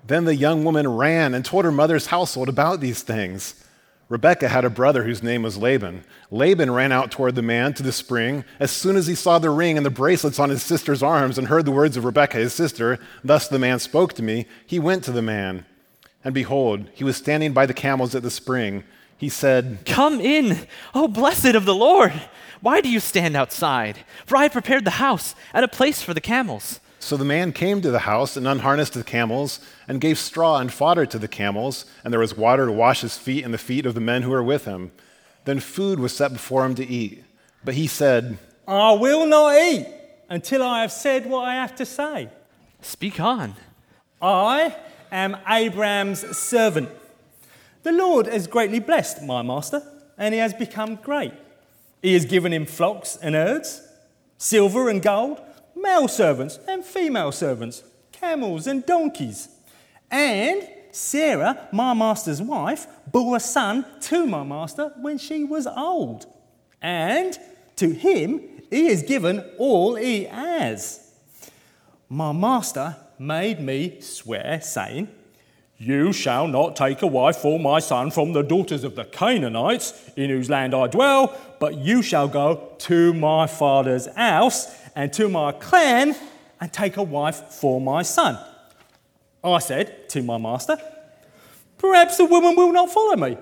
Then 0.08 0.26
the 0.26 0.36
young 0.36 0.64
woman 0.64 0.88
ran 0.88 1.36
and 1.36 1.46
told 1.46 1.66
her 1.66 1.72
mother's 1.72 2.08
household 2.08 2.50
about 2.50 2.80
these 2.80 3.04
things. 3.04 3.64
Rebekah 4.12 4.50
had 4.50 4.66
a 4.66 4.70
brother 4.70 5.06
whose 5.06 5.24
name 5.24 5.42
was 5.42 5.58
Laban. 5.58 6.04
Laban 6.30 6.70
ran 6.70 6.92
out 6.92 7.12
toward 7.12 7.34
the 7.34 7.42
man 7.42 7.74
to 7.76 7.82
the 7.82 7.94
spring 7.94 8.44
as 8.60 8.70
soon 8.70 8.98
as 8.98 9.08
he 9.08 9.16
saw 9.16 9.40
the 9.40 9.50
ring 9.50 9.78
and 9.78 9.86
the 9.86 9.90
bracelets 9.90 10.38
on 10.38 10.50
his 10.50 10.62
sister's 10.62 11.02
arms 11.02 11.38
and 11.38 11.48
heard 11.48 11.64
the 11.64 11.72
words 11.72 11.96
of 11.96 12.04
Rebekah 12.04 12.38
his 12.38 12.54
sister. 12.54 13.00
Thus 13.24 13.48
the 13.48 13.58
man 13.58 13.80
spoke 13.80 14.12
to 14.16 14.22
me. 14.22 14.48
He 14.66 14.80
went 14.80 15.06
to 15.06 15.14
the 15.14 15.22
man. 15.22 15.66
And 16.26 16.34
behold, 16.34 16.90
he 16.94 17.06
was 17.06 17.16
standing 17.16 17.54
by 17.54 17.66
the 17.66 17.74
camels 17.74 18.14
at 18.14 18.22
the 18.22 18.30
spring. 18.30 18.84
He 19.16 19.30
said, 19.30 19.86
Come 19.86 20.20
in, 20.20 20.68
O 20.94 21.08
blessed 21.08 21.56
of 21.56 21.64
the 21.64 21.74
Lord. 21.74 22.12
Why 22.60 22.82
do 22.82 22.90
you 22.90 23.00
stand 23.00 23.38
outside? 23.38 24.00
For 24.26 24.36
I 24.36 24.44
have 24.44 24.52
prepared 24.52 24.84
the 24.84 24.92
house 24.92 25.36
and 25.54 25.64
a 25.64 25.70
place 25.70 26.02
for 26.02 26.14
the 26.14 26.20
camels. 26.20 26.81
So 27.02 27.18
the 27.18 27.26
man 27.26 27.52
came 27.52 27.82
to 27.82 27.90
the 27.90 28.00
house 28.00 28.38
and 28.38 28.48
unharnessed 28.48 28.94
the 28.94 29.04
camels 29.04 29.60
and 29.88 30.00
gave 30.00 30.20
straw 30.20 30.60
and 30.60 30.72
fodder 30.72 31.08
to 31.08 31.18
the 31.18 31.28
camels, 31.28 31.86
and 32.04 32.14
there 32.14 32.20
was 32.20 32.38
water 32.38 32.68
to 32.68 32.72
wash 32.72 33.02
his 33.02 33.18
feet 33.18 33.44
and 33.44 33.52
the 33.52 33.58
feet 33.58 33.88
of 33.88 33.96
the 33.96 34.00
men 34.00 34.22
who 34.22 34.30
were 34.30 34.44
with 34.44 34.66
him. 34.66 34.92
Then 35.46 35.60
food 35.60 36.00
was 36.00 36.16
set 36.16 36.32
before 36.32 36.64
him 36.64 36.76
to 36.76 36.86
eat. 36.86 37.24
But 37.66 37.74
he 37.74 37.88
said, 37.88 38.38
I 38.68 38.94
will 38.94 39.26
not 39.26 39.58
eat 39.58 39.88
until 40.30 40.62
I 40.62 40.84
have 40.84 40.92
said 40.92 41.26
what 41.26 41.48
I 41.48 41.56
have 41.56 41.76
to 41.78 41.88
say. 41.88 42.30
Speak 42.82 43.20
on. 43.20 43.56
I 44.22 44.76
am 45.12 45.38
Abraham's 45.50 46.38
servant. 46.38 46.90
The 47.82 47.94
Lord 47.94 48.28
has 48.28 48.46
greatly 48.46 48.80
blessed 48.80 49.24
my 49.24 49.42
master, 49.42 49.82
and 50.20 50.36
he 50.36 50.40
has 50.40 50.54
become 50.54 50.98
great. 50.98 51.34
He 52.04 52.14
has 52.14 52.26
given 52.26 52.54
him 52.54 52.68
flocks 52.68 53.18
and 53.18 53.34
herds, 53.34 53.82
silver 54.38 54.88
and 54.88 55.02
gold 55.02 55.42
male 55.82 56.08
servants 56.08 56.60
and 56.68 56.84
female 56.86 57.32
servants, 57.32 57.84
camels 58.12 58.68
and 58.68 58.86
donkeys. 58.86 59.50
And 60.10 60.68
Sarah, 60.92 61.68
my 61.72 61.94
master's 61.94 62.42
wife, 62.42 62.88
bore 63.12 63.38
a 63.38 63.40
son 63.40 63.86
to 64.02 64.26
my 64.26 64.44
master 64.44 64.92
when 64.98 65.18
she 65.18 65.44
was 65.44 65.66
old. 65.68 66.26
And 66.82 67.38
to 67.78 67.92
him 67.92 68.42
he 68.70 68.86
has 68.88 69.04
given 69.04 69.44
all 69.58 69.96
he 69.96 70.26
has. 70.26 71.12
My 72.10 72.32
master 72.32 72.98
made 73.18 73.60
me 73.60 74.02
swear, 74.02 74.60
saying, 74.62 75.08
You 75.78 76.12
shall 76.12 76.48
not 76.48 76.76
take 76.76 77.02
a 77.02 77.08
wife 77.08 77.38
for 77.38 77.60
my 77.60 77.80
son 77.80 78.12
from 78.12 78.34
the 78.34 78.42
daughters 78.42 78.84
of 78.84 78.96
the 78.96 79.06
Canaanites, 79.06 80.10
in 80.18 80.30
whose 80.30 80.50
land 80.50 80.74
I 80.74 80.88
dwell, 80.88 81.38
but 81.60 81.78
you 81.78 82.02
shall 82.02 82.28
go 82.28 82.74
to 82.80 83.14
my 83.14 83.48
father's 83.48 84.08
house 84.16 84.76
and 84.96 85.12
to 85.14 85.30
my 85.30 85.52
clan 85.52 86.16
and 86.60 86.72
take 86.72 86.98
a 86.98 87.04
wife 87.04 87.54
for 87.54 87.82
my 87.82 88.02
son. 88.04 88.38
I 89.44 89.60
said 89.60 90.10
to 90.10 90.22
my 90.22 90.38
master, 90.38 90.78
Perhaps 91.78 92.18
the 92.18 92.26
woman 92.26 92.56
will 92.56 92.72
not 92.72 92.92
follow 92.92 93.16
me. 93.16 93.38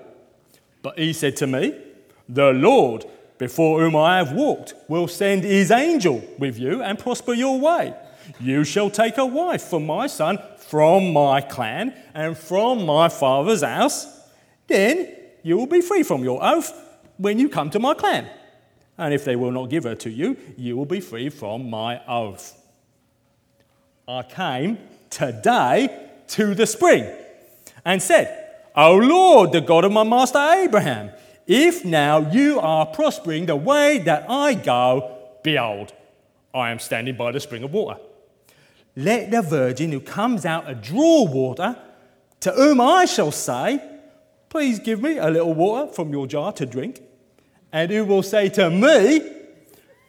But 0.81 0.97
he 0.97 1.11
said 1.11 1.35
to 1.37 1.47
me, 1.47 1.77
The 2.29 2.51
Lord, 2.53 3.05
before 3.37 3.81
whom 3.81 3.97
I 3.97 4.17
have 4.17 4.31
walked, 4.31 4.73
will 4.87 5.09
send 5.09 5.43
his 5.43 5.71
angel 5.71 6.23
with 6.37 6.57
you 6.57 6.81
and 6.81 6.97
prosper 6.97 7.33
your 7.33 7.59
way. 7.59 7.93
You 8.39 8.63
shall 8.63 8.89
take 8.89 9.17
a 9.17 9.25
wife 9.25 9.63
for 9.63 9.81
my 9.81 10.07
son 10.07 10.39
from 10.57 11.11
my 11.11 11.41
clan 11.41 11.93
and 12.13 12.37
from 12.37 12.85
my 12.85 13.09
father's 13.09 13.63
house. 13.63 14.07
Then 14.67 15.13
you 15.43 15.57
will 15.57 15.67
be 15.67 15.81
free 15.81 16.03
from 16.03 16.23
your 16.23 16.41
oath 16.41 16.71
when 17.17 17.39
you 17.39 17.49
come 17.49 17.69
to 17.71 17.79
my 17.79 17.93
clan 17.93 18.29
and 18.99 19.13
if 19.13 19.23
they 19.23 19.37
will 19.37 19.51
not 19.51 19.69
give 19.69 19.85
her 19.85 19.95
to 19.95 20.09
you, 20.09 20.37
you 20.57 20.75
will 20.75 20.85
be 20.85 20.99
free 20.99 21.29
from 21.29 21.69
my 21.69 22.05
oath. 22.05 22.61
I 24.07 24.23
came 24.23 24.77
today 25.09 26.09
to 26.27 26.53
the 26.53 26.67
spring 26.67 27.09
and 27.85 28.03
said, 28.03 28.47
O 28.75 28.95
Lord, 28.95 29.53
the 29.53 29.61
God 29.61 29.85
of 29.85 29.93
my 29.93 30.03
master 30.03 30.37
Abraham, 30.37 31.11
if 31.47 31.85
now 31.85 32.29
you 32.29 32.59
are 32.59 32.85
prospering 32.85 33.45
the 33.45 33.55
way 33.55 33.99
that 33.99 34.29
I 34.29 34.53
go, 34.53 35.17
behold, 35.43 35.93
I 36.53 36.71
am 36.71 36.79
standing 36.79 37.15
by 37.15 37.31
the 37.31 37.39
spring 37.39 37.63
of 37.63 37.71
water. 37.71 37.99
Let 38.97 39.31
the 39.31 39.41
virgin 39.41 39.93
who 39.93 40.01
comes 40.01 40.45
out 40.45 40.67
to 40.67 40.75
draw 40.75 41.23
water, 41.23 41.77
to 42.41 42.51
whom 42.51 42.81
I 42.81 43.05
shall 43.05 43.31
say, 43.31 43.81
Please 44.49 44.79
give 44.79 45.01
me 45.01 45.17
a 45.17 45.29
little 45.29 45.53
water 45.53 45.91
from 45.93 46.11
your 46.11 46.25
jar 46.25 46.51
to 46.53 46.65
drink 46.65 47.01
and 47.71 47.91
who 47.91 48.05
will 48.05 48.23
say 48.23 48.49
to 48.49 48.69
me, 48.69 49.21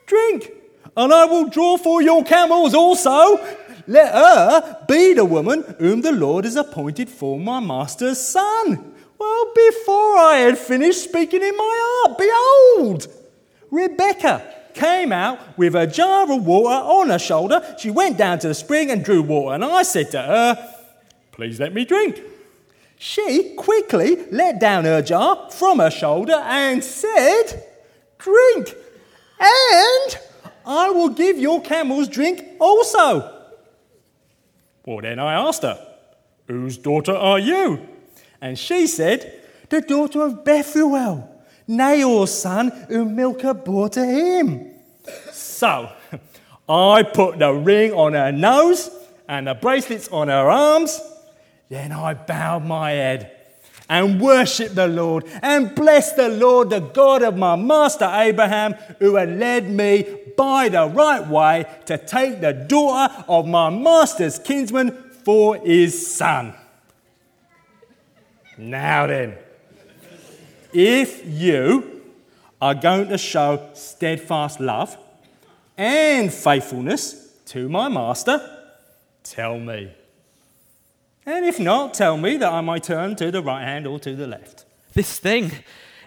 Drink, 0.06 0.50
and 0.96 1.12
I 1.12 1.24
will 1.24 1.48
draw 1.48 1.76
for 1.76 2.02
your 2.02 2.24
camels 2.24 2.74
also. 2.74 3.38
Let 3.86 4.12
her 4.12 4.84
be 4.88 5.14
the 5.14 5.24
woman 5.24 5.74
whom 5.78 6.02
the 6.02 6.12
Lord 6.12 6.44
has 6.44 6.56
appointed 6.56 7.08
for 7.08 7.38
my 7.38 7.60
master's 7.60 8.20
son. 8.20 8.94
Well, 9.18 9.52
before 9.54 10.16
I 10.16 10.36
had 10.46 10.58
finished 10.58 11.04
speaking 11.04 11.42
in 11.42 11.56
my 11.56 11.78
heart, 11.82 12.18
behold, 12.18 13.06
Rebekah 13.70 14.54
came 14.74 15.12
out 15.12 15.58
with 15.58 15.74
a 15.74 15.86
jar 15.86 16.30
of 16.30 16.46
water 16.46 16.74
on 16.74 17.10
her 17.10 17.18
shoulder. 17.18 17.76
She 17.78 17.90
went 17.90 18.16
down 18.16 18.38
to 18.40 18.48
the 18.48 18.54
spring 18.54 18.90
and 18.90 19.04
drew 19.04 19.22
water, 19.22 19.54
and 19.54 19.64
I 19.64 19.82
said 19.82 20.10
to 20.12 20.22
her, 20.22 20.74
Please 21.32 21.60
let 21.60 21.74
me 21.74 21.84
drink. 21.84 22.22
She 23.02 23.54
quickly 23.54 24.26
let 24.30 24.60
down 24.60 24.84
her 24.84 25.00
jar 25.00 25.50
from 25.50 25.78
her 25.78 25.90
shoulder 25.90 26.34
and 26.34 26.84
said, 26.84 27.64
Drink, 28.18 28.74
and 29.40 30.18
I 30.66 30.90
will 30.90 31.08
give 31.08 31.38
your 31.38 31.62
camels 31.62 32.08
drink 32.08 32.44
also. 32.60 33.46
Well, 34.84 35.00
then 35.00 35.18
I 35.18 35.32
asked 35.32 35.62
her, 35.62 35.82
Whose 36.46 36.76
daughter 36.76 37.14
are 37.14 37.38
you? 37.38 37.88
And 38.38 38.58
she 38.58 38.86
said, 38.86 39.44
The 39.70 39.80
daughter 39.80 40.20
of 40.20 40.44
Bethuel, 40.44 41.26
Nahor's 41.66 42.34
son, 42.34 42.68
whom 42.90 43.16
Milcah 43.16 43.54
bore 43.54 43.88
to 43.88 44.04
him. 44.04 44.74
So 45.32 45.90
I 46.68 47.02
put 47.02 47.38
the 47.38 47.54
ring 47.54 47.94
on 47.94 48.12
her 48.12 48.30
nose 48.30 48.90
and 49.26 49.46
the 49.46 49.54
bracelets 49.54 50.08
on 50.08 50.28
her 50.28 50.50
arms 50.50 51.00
then 51.70 51.92
I 51.92 52.14
bowed 52.14 52.64
my 52.64 52.90
head 52.90 53.36
and 53.88 54.20
worshipped 54.20 54.74
the 54.74 54.88
Lord 54.88 55.24
and 55.40 55.74
blessed 55.74 56.16
the 56.16 56.28
Lord, 56.28 56.68
the 56.70 56.80
God 56.80 57.22
of 57.22 57.36
my 57.36 57.56
master 57.56 58.10
Abraham, 58.12 58.74
who 58.98 59.14
had 59.14 59.38
led 59.38 59.70
me 59.70 60.04
by 60.36 60.68
the 60.68 60.86
right 60.86 61.26
way 61.26 61.64
to 61.86 61.96
take 61.96 62.40
the 62.40 62.52
daughter 62.52 63.24
of 63.28 63.46
my 63.46 63.70
master's 63.70 64.38
kinsman 64.38 64.90
for 65.24 65.56
his 65.56 66.14
son. 66.14 66.54
Now 68.58 69.06
then, 69.06 69.36
if 70.72 71.24
you 71.24 72.02
are 72.60 72.74
going 72.74 73.08
to 73.08 73.18
show 73.18 73.70
steadfast 73.74 74.60
love 74.60 74.96
and 75.78 76.32
faithfulness 76.32 77.32
to 77.46 77.68
my 77.68 77.88
master, 77.88 78.40
tell 79.22 79.58
me. 79.58 79.92
And 81.26 81.44
if 81.44 81.60
not, 81.60 81.94
tell 81.94 82.16
me 82.16 82.36
that 82.38 82.52
I 82.52 82.60
might 82.60 82.84
turn 82.84 83.16
to 83.16 83.30
the 83.30 83.42
right 83.42 83.62
hand 83.62 83.86
or 83.86 83.98
to 84.00 84.16
the 84.16 84.26
left. 84.26 84.64
This 84.94 85.18
thing 85.18 85.52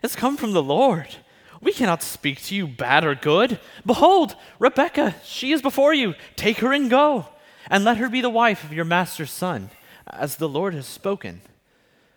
has 0.02 0.16
come 0.16 0.38
from 0.38 0.54
the 0.54 0.64
Lord. 0.64 1.16
We 1.62 1.72
cannot 1.72 2.04
speak 2.04 2.42
to 2.44 2.56
you 2.56 2.68
bad 2.68 3.06
or 3.06 3.16
good. 3.16 3.60
Behold, 3.86 4.36
Rebekah, 4.60 5.16
she 5.24 5.52
is 5.54 5.62
before 5.62 5.94
you. 5.94 6.16
Take 6.36 6.58
her 6.58 6.74
and 6.74 6.90
go, 6.90 7.28
and 7.70 7.86
let 7.86 7.98
her 7.98 8.10
be 8.10 8.20
the 8.20 8.30
wife 8.30 8.64
of 8.64 8.74
your 8.74 8.86
master's 8.86 9.32
son, 9.32 9.70
as 10.08 10.36
the 10.36 10.50
Lord 10.50 10.74
has 10.74 10.86
spoken. 10.86 11.42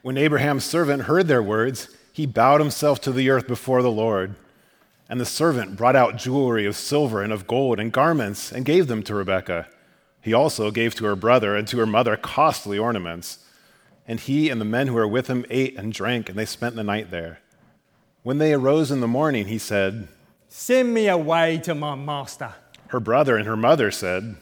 When 0.03 0.17
Abraham's 0.17 0.65
servant 0.65 1.03
heard 1.03 1.29
their 1.29 1.43
words, 1.43 1.95
he 2.13 2.27
bowed 2.27 2.61
himself 2.61 3.01
to 3.03 3.13
the 3.13 3.31
earth 3.31 3.47
before 3.47 3.83
the 3.83 3.91
Lord. 3.91 4.35
And 5.09 5.21
the 5.21 5.27
servant 5.27 5.77
brought 5.77 5.95
out 5.95 6.17
jewelry 6.17 6.67
of 6.67 6.75
silver 6.75 7.23
and 7.23 7.33
of 7.33 7.47
gold 7.47 7.79
and 7.79 7.93
garments 7.93 8.51
and 8.51 8.65
gave 8.65 8.89
them 8.89 9.05
to 9.05 9.15
Rebekah. 9.15 9.69
He 10.27 10.35
also 10.35 10.73
gave 10.73 10.97
to 10.97 11.05
her 11.05 11.15
brother 11.15 11.55
and 11.55 11.69
to 11.69 11.79
her 11.79 11.87
mother 11.87 12.17
costly 12.17 12.81
ornaments. 12.81 13.39
And 14.09 14.19
he 14.19 14.51
and 14.51 14.61
the 14.61 14.65
men 14.65 14.89
who 14.89 14.95
were 14.95 15.07
with 15.07 15.29
him 15.29 15.47
ate 15.51 15.77
and 15.79 15.93
drank, 15.93 16.29
and 16.29 16.37
they 16.37 16.47
spent 16.47 16.75
the 16.75 16.83
night 16.83 17.13
there. 17.13 17.39
When 18.25 18.39
they 18.39 18.53
arose 18.53 18.91
in 18.91 19.01
the 19.01 19.07
morning, 19.07 19.47
he 19.47 19.59
said, 19.59 20.09
Send 20.49 20.93
me 20.93 21.07
away 21.07 21.59
to 21.59 21.77
my 21.77 21.95
master. 21.95 22.53
Her 22.89 22.99
brother 22.99 23.37
and 23.37 23.47
her 23.47 23.57
mother 23.57 23.93
said, 23.93 24.35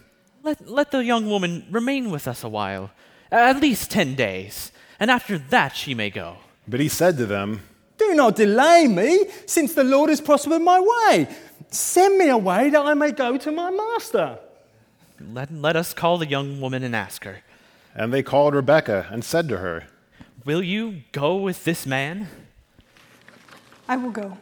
Let, 0.43 0.67
let 0.67 0.91
the 0.91 1.05
young 1.05 1.29
woman 1.29 1.67
remain 1.71 2.11
with 2.11 2.27
us 2.27 2.43
a 2.43 2.49
while, 2.49 2.91
at 3.31 3.61
least 3.61 3.91
ten 3.91 4.15
days, 4.15 4.73
and 4.99 5.11
after 5.11 5.37
that 5.37 5.77
she 5.77 5.93
may 5.93 6.09
go. 6.09 6.39
But 6.67 6.81
he 6.81 6.89
said 6.89 7.19
to 7.19 7.27
them, 7.27 7.61
Do 7.99 8.15
not 8.15 8.37
delay 8.37 8.87
me, 8.89 9.27
since 9.45 9.75
the 9.75 9.85
Lord 9.85 10.09
has 10.09 10.23
prospered 10.23 10.63
my 10.63 10.81
way. 10.81 11.29
Send 11.69 12.17
me 12.17 12.31
away 12.31 12.71
that 12.71 12.87
I 12.87 12.95
may 12.95 13.13
go 13.13 13.37
to 13.37 13.53
my 13.53 13.71
master. 13.71 14.39
Let, 15.21 15.53
let 15.53 15.77
us 15.77 15.95
call 15.95 16.19
the 16.19 16.27
young 16.27 16.61
woman 16.61 16.83
and 16.83 16.95
ask 16.95 17.25
her, 17.25 17.43
And 17.95 18.13
they 18.13 18.23
called 18.23 18.55
Rebekah 18.55 19.09
and 19.11 19.25
said 19.25 19.49
to 19.49 19.59
her, 19.59 19.85
Will 20.45 20.63
you 20.63 21.03
go 21.13 21.37
with 21.37 21.65
this 21.65 21.87
man? 21.87 22.29
I 23.89 23.97
will 23.97 24.11
go. 24.11 24.39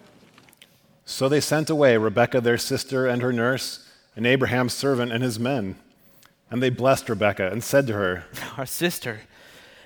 So 1.05 1.29
they 1.29 1.41
sent 1.41 1.69
away 1.69 1.97
Rebekah 1.97 2.41
their 2.41 2.59
sister 2.59 3.07
and 3.07 3.23
her 3.23 3.33
nurse, 3.33 3.89
and 4.17 4.27
Abraham's 4.27 4.73
servant 4.73 5.13
and 5.13 5.23
his 5.23 5.39
men. 5.39 5.77
And 6.51 6.63
they 6.63 6.71
blessed 6.71 7.09
Rebekah 7.09 7.51
and 7.51 7.63
said 7.63 7.87
to 7.89 7.95
her, 7.95 8.25
Our 8.57 8.67
sister, 8.67 9.23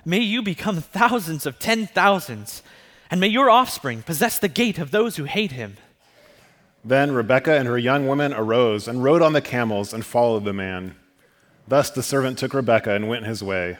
may 0.05 0.21
you 0.21 0.43
become 0.43 0.81
thousands 0.81 1.47
of 1.47 1.59
ten 1.59 1.87
thousands, 1.87 2.63
and 3.11 3.21
may 3.21 3.29
your 3.29 3.51
offspring 3.51 4.03
possess 4.03 4.39
the 4.39 4.49
gate 4.49 4.79
of 4.79 4.91
those 4.91 5.17
who 5.17 5.25
hate 5.25 5.53
him. 5.53 5.77
Then 6.87 7.11
Rebekah 7.11 7.59
and 7.59 7.67
her 7.67 7.77
young 7.77 8.07
women 8.07 8.33
arose 8.33 8.87
and 8.87 9.03
rode 9.03 9.21
on 9.21 9.33
the 9.33 9.41
camels 9.41 9.93
and 9.93 10.07
followed 10.07 10.45
the 10.45 10.53
man. 10.53 10.95
Thus 11.67 11.91
the 11.91 12.01
servant 12.01 12.39
took 12.39 12.55
Rebekah 12.55 12.95
and 12.95 13.09
went 13.09 13.27
his 13.27 13.43
way. 13.43 13.79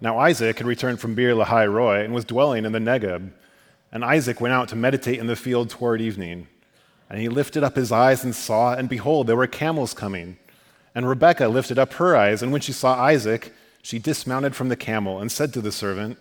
Now 0.00 0.18
Isaac 0.18 0.56
had 0.56 0.66
returned 0.66 1.00
from 1.00 1.14
Beer 1.14 1.34
Lahai 1.34 1.70
Roi 1.70 2.02
and 2.02 2.14
was 2.14 2.24
dwelling 2.24 2.64
in 2.64 2.72
the 2.72 2.78
Negeb. 2.78 3.32
And 3.92 4.06
Isaac 4.06 4.40
went 4.40 4.54
out 4.54 4.70
to 4.70 4.76
meditate 4.76 5.18
in 5.18 5.26
the 5.26 5.36
field 5.36 5.68
toward 5.68 6.00
evening. 6.00 6.48
And 7.10 7.20
he 7.20 7.28
lifted 7.28 7.62
up 7.62 7.76
his 7.76 7.92
eyes 7.92 8.24
and 8.24 8.34
saw, 8.34 8.72
and 8.72 8.88
behold, 8.88 9.26
there 9.26 9.36
were 9.36 9.46
camels 9.46 9.92
coming. 9.92 10.38
And 10.94 11.06
Rebekah 11.06 11.48
lifted 11.48 11.78
up 11.78 11.92
her 11.94 12.16
eyes, 12.16 12.42
and 12.42 12.52
when 12.52 12.62
she 12.62 12.72
saw 12.72 12.94
Isaac, 12.94 13.52
she 13.82 13.98
dismounted 13.98 14.56
from 14.56 14.70
the 14.70 14.76
camel 14.76 15.20
and 15.20 15.30
said 15.30 15.52
to 15.52 15.60
the 15.60 15.70
servant, 15.70 16.16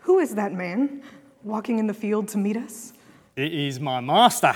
Who 0.00 0.18
is 0.18 0.34
that 0.34 0.52
man 0.52 1.02
walking 1.42 1.78
in 1.78 1.86
the 1.86 1.94
field 1.94 2.28
to 2.28 2.38
meet 2.38 2.58
us? 2.58 2.92
It 3.34 3.52
is 3.52 3.80
my 3.80 4.00
master. 4.00 4.54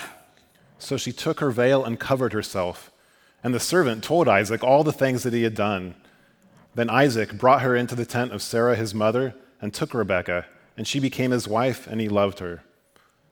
So 0.79 0.97
she 0.97 1.13
took 1.13 1.41
her 1.41 1.51
veil 1.51 1.85
and 1.85 1.99
covered 1.99 2.33
herself. 2.33 2.91
And 3.43 3.55
the 3.55 3.61
servant 3.61 4.05
told 4.05 4.29
Isaac 4.29 4.63
all 4.63 4.85
the 4.85 4.93
things 4.93 5.23
that 5.23 5.33
he 5.33 5.45
had 5.45 5.55
done. 5.55 5.95
Then 6.75 6.91
Isaac 6.91 7.39
brought 7.39 7.63
her 7.63 7.75
into 7.75 7.95
the 7.95 8.05
tent 8.05 8.33
of 8.33 8.43
Sarah 8.43 8.77
his 8.77 8.95
mother 8.95 9.35
and 9.63 9.73
took 9.73 9.95
Rebekah, 9.95 10.45
and 10.77 10.87
she 10.87 11.01
became 11.01 11.31
his 11.31 11.49
wife, 11.49 11.87
and 11.87 12.01
he 12.01 12.09
loved 12.09 12.41
her. 12.41 12.63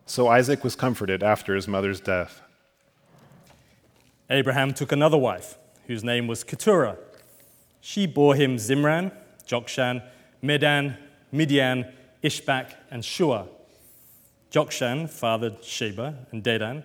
So 0.07 0.29
Isaac 0.29 0.65
was 0.65 0.75
comforted 0.75 1.23
after 1.23 1.55
his 1.55 1.69
mother's 1.69 2.01
death. 2.01 2.41
Abraham 4.31 4.73
took 4.73 4.93
another 4.93 5.19
wife, 5.19 5.59
whose 5.87 6.03
name 6.03 6.27
was 6.27 6.43
Keturah. 6.43 6.97
She 7.83 8.07
bore 8.07 8.35
him 8.35 8.57
Zimran, 8.57 9.13
Jokshan, 9.47 10.03
Medan, 10.41 10.97
Midian, 11.31 11.93
Ishbak, 12.23 12.73
and 12.91 13.05
Shua. 13.05 13.47
Jokshan 14.55 15.11
fathered 15.11 15.65
Sheba 15.65 16.15
and 16.31 16.41
Dedan. 16.41 16.85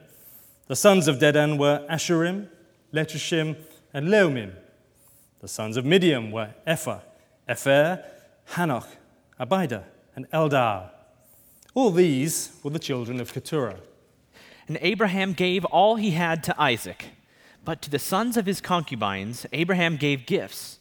The 0.65 0.75
sons 0.75 1.07
of 1.07 1.19
Dedan 1.19 1.59
were 1.59 1.85
Asshurim, 1.87 2.47
Letushim, 2.91 3.57
and 3.93 4.07
Leumim. 4.07 4.53
The 5.39 5.47
sons 5.47 5.77
of 5.77 5.85
Midian 5.85 6.31
were 6.31 6.55
Ephah, 6.65 7.01
Epher, 7.47 8.03
Hanoch, 8.53 8.87
Abida, 9.39 9.83
and 10.15 10.27
Eldaah. 10.31 10.89
All 11.75 11.91
these 11.91 12.57
were 12.63 12.71
the 12.71 12.79
children 12.79 13.21
of 13.21 13.31
Keturah. 13.33 13.81
And 14.67 14.79
Abraham 14.81 15.33
gave 15.33 15.63
all 15.65 15.95
he 15.97 16.11
had 16.11 16.43
to 16.45 16.59
Isaac. 16.59 17.09
But 17.63 17.83
to 17.83 17.91
the 17.91 17.99
sons 17.99 18.35
of 18.35 18.47
his 18.47 18.61
concubines, 18.61 19.45
Abraham 19.53 19.95
gave 19.95 20.25
gifts. 20.25 20.79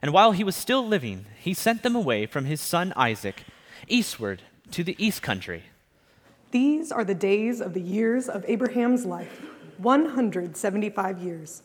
And 0.00 0.12
while 0.12 0.30
he 0.30 0.44
was 0.44 0.54
still 0.54 0.86
living, 0.86 1.26
he 1.40 1.52
sent 1.52 1.82
them 1.82 1.96
away 1.96 2.26
from 2.26 2.44
his 2.44 2.60
son 2.60 2.92
Isaac 2.94 3.42
eastward 3.88 4.42
to 4.70 4.84
the 4.84 4.94
east 5.04 5.20
country. 5.20 5.64
These 6.50 6.90
are 6.90 7.04
the 7.04 7.14
days 7.14 7.60
of 7.60 7.74
the 7.74 7.80
years 7.80 8.26
of 8.26 8.42
Abraham's 8.48 9.04
life 9.04 9.42
175 9.76 11.18
years. 11.18 11.62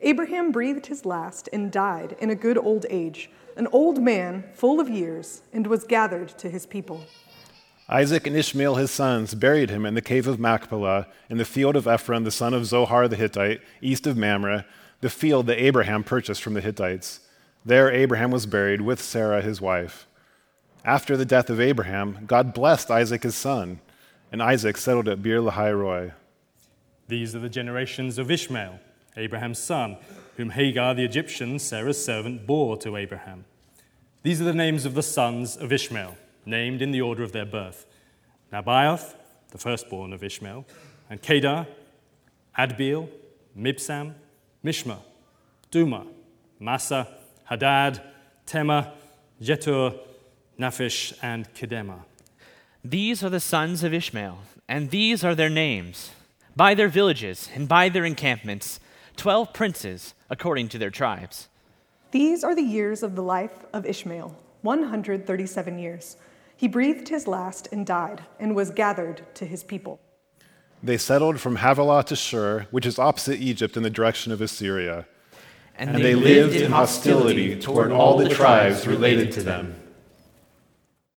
Abraham 0.00 0.50
breathed 0.50 0.86
his 0.86 1.06
last 1.06 1.48
and 1.52 1.70
died 1.70 2.16
in 2.18 2.30
a 2.30 2.34
good 2.34 2.58
old 2.58 2.84
age, 2.90 3.30
an 3.56 3.68
old 3.68 4.02
man 4.02 4.44
full 4.52 4.80
of 4.80 4.90
years, 4.90 5.42
and 5.52 5.68
was 5.68 5.84
gathered 5.84 6.28
to 6.30 6.50
his 6.50 6.66
people. 6.66 7.04
Isaac 7.88 8.26
and 8.26 8.34
Ishmael 8.34 8.74
his 8.74 8.90
sons 8.90 9.34
buried 9.34 9.70
him 9.70 9.86
in 9.86 9.94
the 9.94 10.02
cave 10.02 10.26
of 10.26 10.40
Machpelah, 10.40 11.06
in 11.30 11.38
the 11.38 11.44
field 11.44 11.76
of 11.76 11.86
Ephron 11.86 12.24
the 12.24 12.32
son 12.32 12.54
of 12.54 12.66
Zohar 12.66 13.06
the 13.06 13.16
Hittite, 13.16 13.60
east 13.80 14.04
of 14.04 14.16
Mamre, 14.16 14.66
the 15.00 15.10
field 15.10 15.46
that 15.46 15.62
Abraham 15.62 16.02
purchased 16.02 16.42
from 16.42 16.54
the 16.54 16.60
Hittites. 16.60 17.20
There 17.64 17.88
Abraham 17.88 18.32
was 18.32 18.46
buried 18.46 18.80
with 18.80 19.00
Sarah 19.00 19.42
his 19.42 19.60
wife. 19.60 20.08
After 20.84 21.16
the 21.16 21.24
death 21.24 21.50
of 21.50 21.60
Abraham, 21.60 22.24
God 22.26 22.52
blessed 22.52 22.90
Isaac 22.90 23.22
his 23.22 23.36
son, 23.36 23.80
and 24.32 24.42
Isaac 24.42 24.76
settled 24.76 25.08
at 25.08 25.22
Beer 25.22 25.40
Lahai 25.40 25.78
Roi. 25.78 26.12
These 27.08 27.34
are 27.34 27.40
the 27.40 27.48
generations 27.48 28.18
of 28.18 28.30
Ishmael, 28.30 28.80
Abraham's 29.16 29.58
son, 29.58 29.98
whom 30.36 30.50
Hagar 30.50 30.94
the 30.94 31.04
Egyptian, 31.04 31.58
Sarah's 31.58 32.02
servant, 32.02 32.46
bore 32.46 32.76
to 32.78 32.96
Abraham. 32.96 33.44
These 34.22 34.40
are 34.40 34.44
the 34.44 34.54
names 34.54 34.84
of 34.84 34.94
the 34.94 35.02
sons 35.02 35.56
of 35.56 35.72
Ishmael, 35.72 36.16
named 36.46 36.82
in 36.82 36.90
the 36.90 37.00
order 37.00 37.22
of 37.22 37.32
their 37.32 37.44
birth 37.44 37.86
Nebaioth, 38.52 39.14
the 39.50 39.58
firstborn 39.58 40.12
of 40.12 40.24
Ishmael, 40.24 40.64
and 41.10 41.20
Kedar, 41.20 41.66
Adbeel, 42.58 43.08
Mibsam, 43.56 44.14
Mishma, 44.64 44.98
Dumah, 45.70 46.06
Massa, 46.58 47.08
Hadad, 47.44 48.00
Tema, 48.46 48.92
Jetur, 49.40 49.98
Naphish, 50.58 51.16
and 51.22 51.52
Kedemah. 51.54 52.00
These 52.86 53.24
are 53.24 53.30
the 53.30 53.40
sons 53.40 53.82
of 53.82 53.94
Ishmael, 53.94 54.40
and 54.68 54.90
these 54.90 55.24
are 55.24 55.34
their 55.34 55.48
names, 55.48 56.10
by 56.54 56.74
their 56.74 56.88
villages 56.88 57.48
and 57.54 57.66
by 57.66 57.88
their 57.88 58.04
encampments, 58.04 58.78
twelve 59.16 59.54
princes 59.54 60.12
according 60.28 60.68
to 60.68 60.78
their 60.78 60.90
tribes. 60.90 61.48
These 62.10 62.44
are 62.44 62.54
the 62.54 62.60
years 62.60 63.02
of 63.02 63.16
the 63.16 63.22
life 63.22 63.64
of 63.72 63.86
Ishmael 63.86 64.36
137 64.60 65.78
years. 65.78 66.18
He 66.58 66.68
breathed 66.68 67.08
his 67.08 67.26
last 67.26 67.68
and 67.72 67.86
died, 67.86 68.22
and 68.38 68.54
was 68.54 68.68
gathered 68.68 69.22
to 69.36 69.46
his 69.46 69.64
people. 69.64 69.98
They 70.82 70.98
settled 70.98 71.40
from 71.40 71.56
Havilah 71.56 72.04
to 72.04 72.16
Shur, 72.16 72.66
which 72.70 72.84
is 72.84 72.98
opposite 72.98 73.40
Egypt 73.40 73.78
in 73.78 73.82
the 73.82 73.88
direction 73.88 74.30
of 74.30 74.42
Assyria. 74.42 75.06
And 75.76 75.96
they 75.96 76.14
lived 76.14 76.54
in 76.54 76.70
hostility 76.70 77.58
toward 77.58 77.92
all 77.92 78.18
the 78.18 78.28
tribes 78.28 78.86
related 78.86 79.32
to 79.32 79.42
them. 79.42 79.80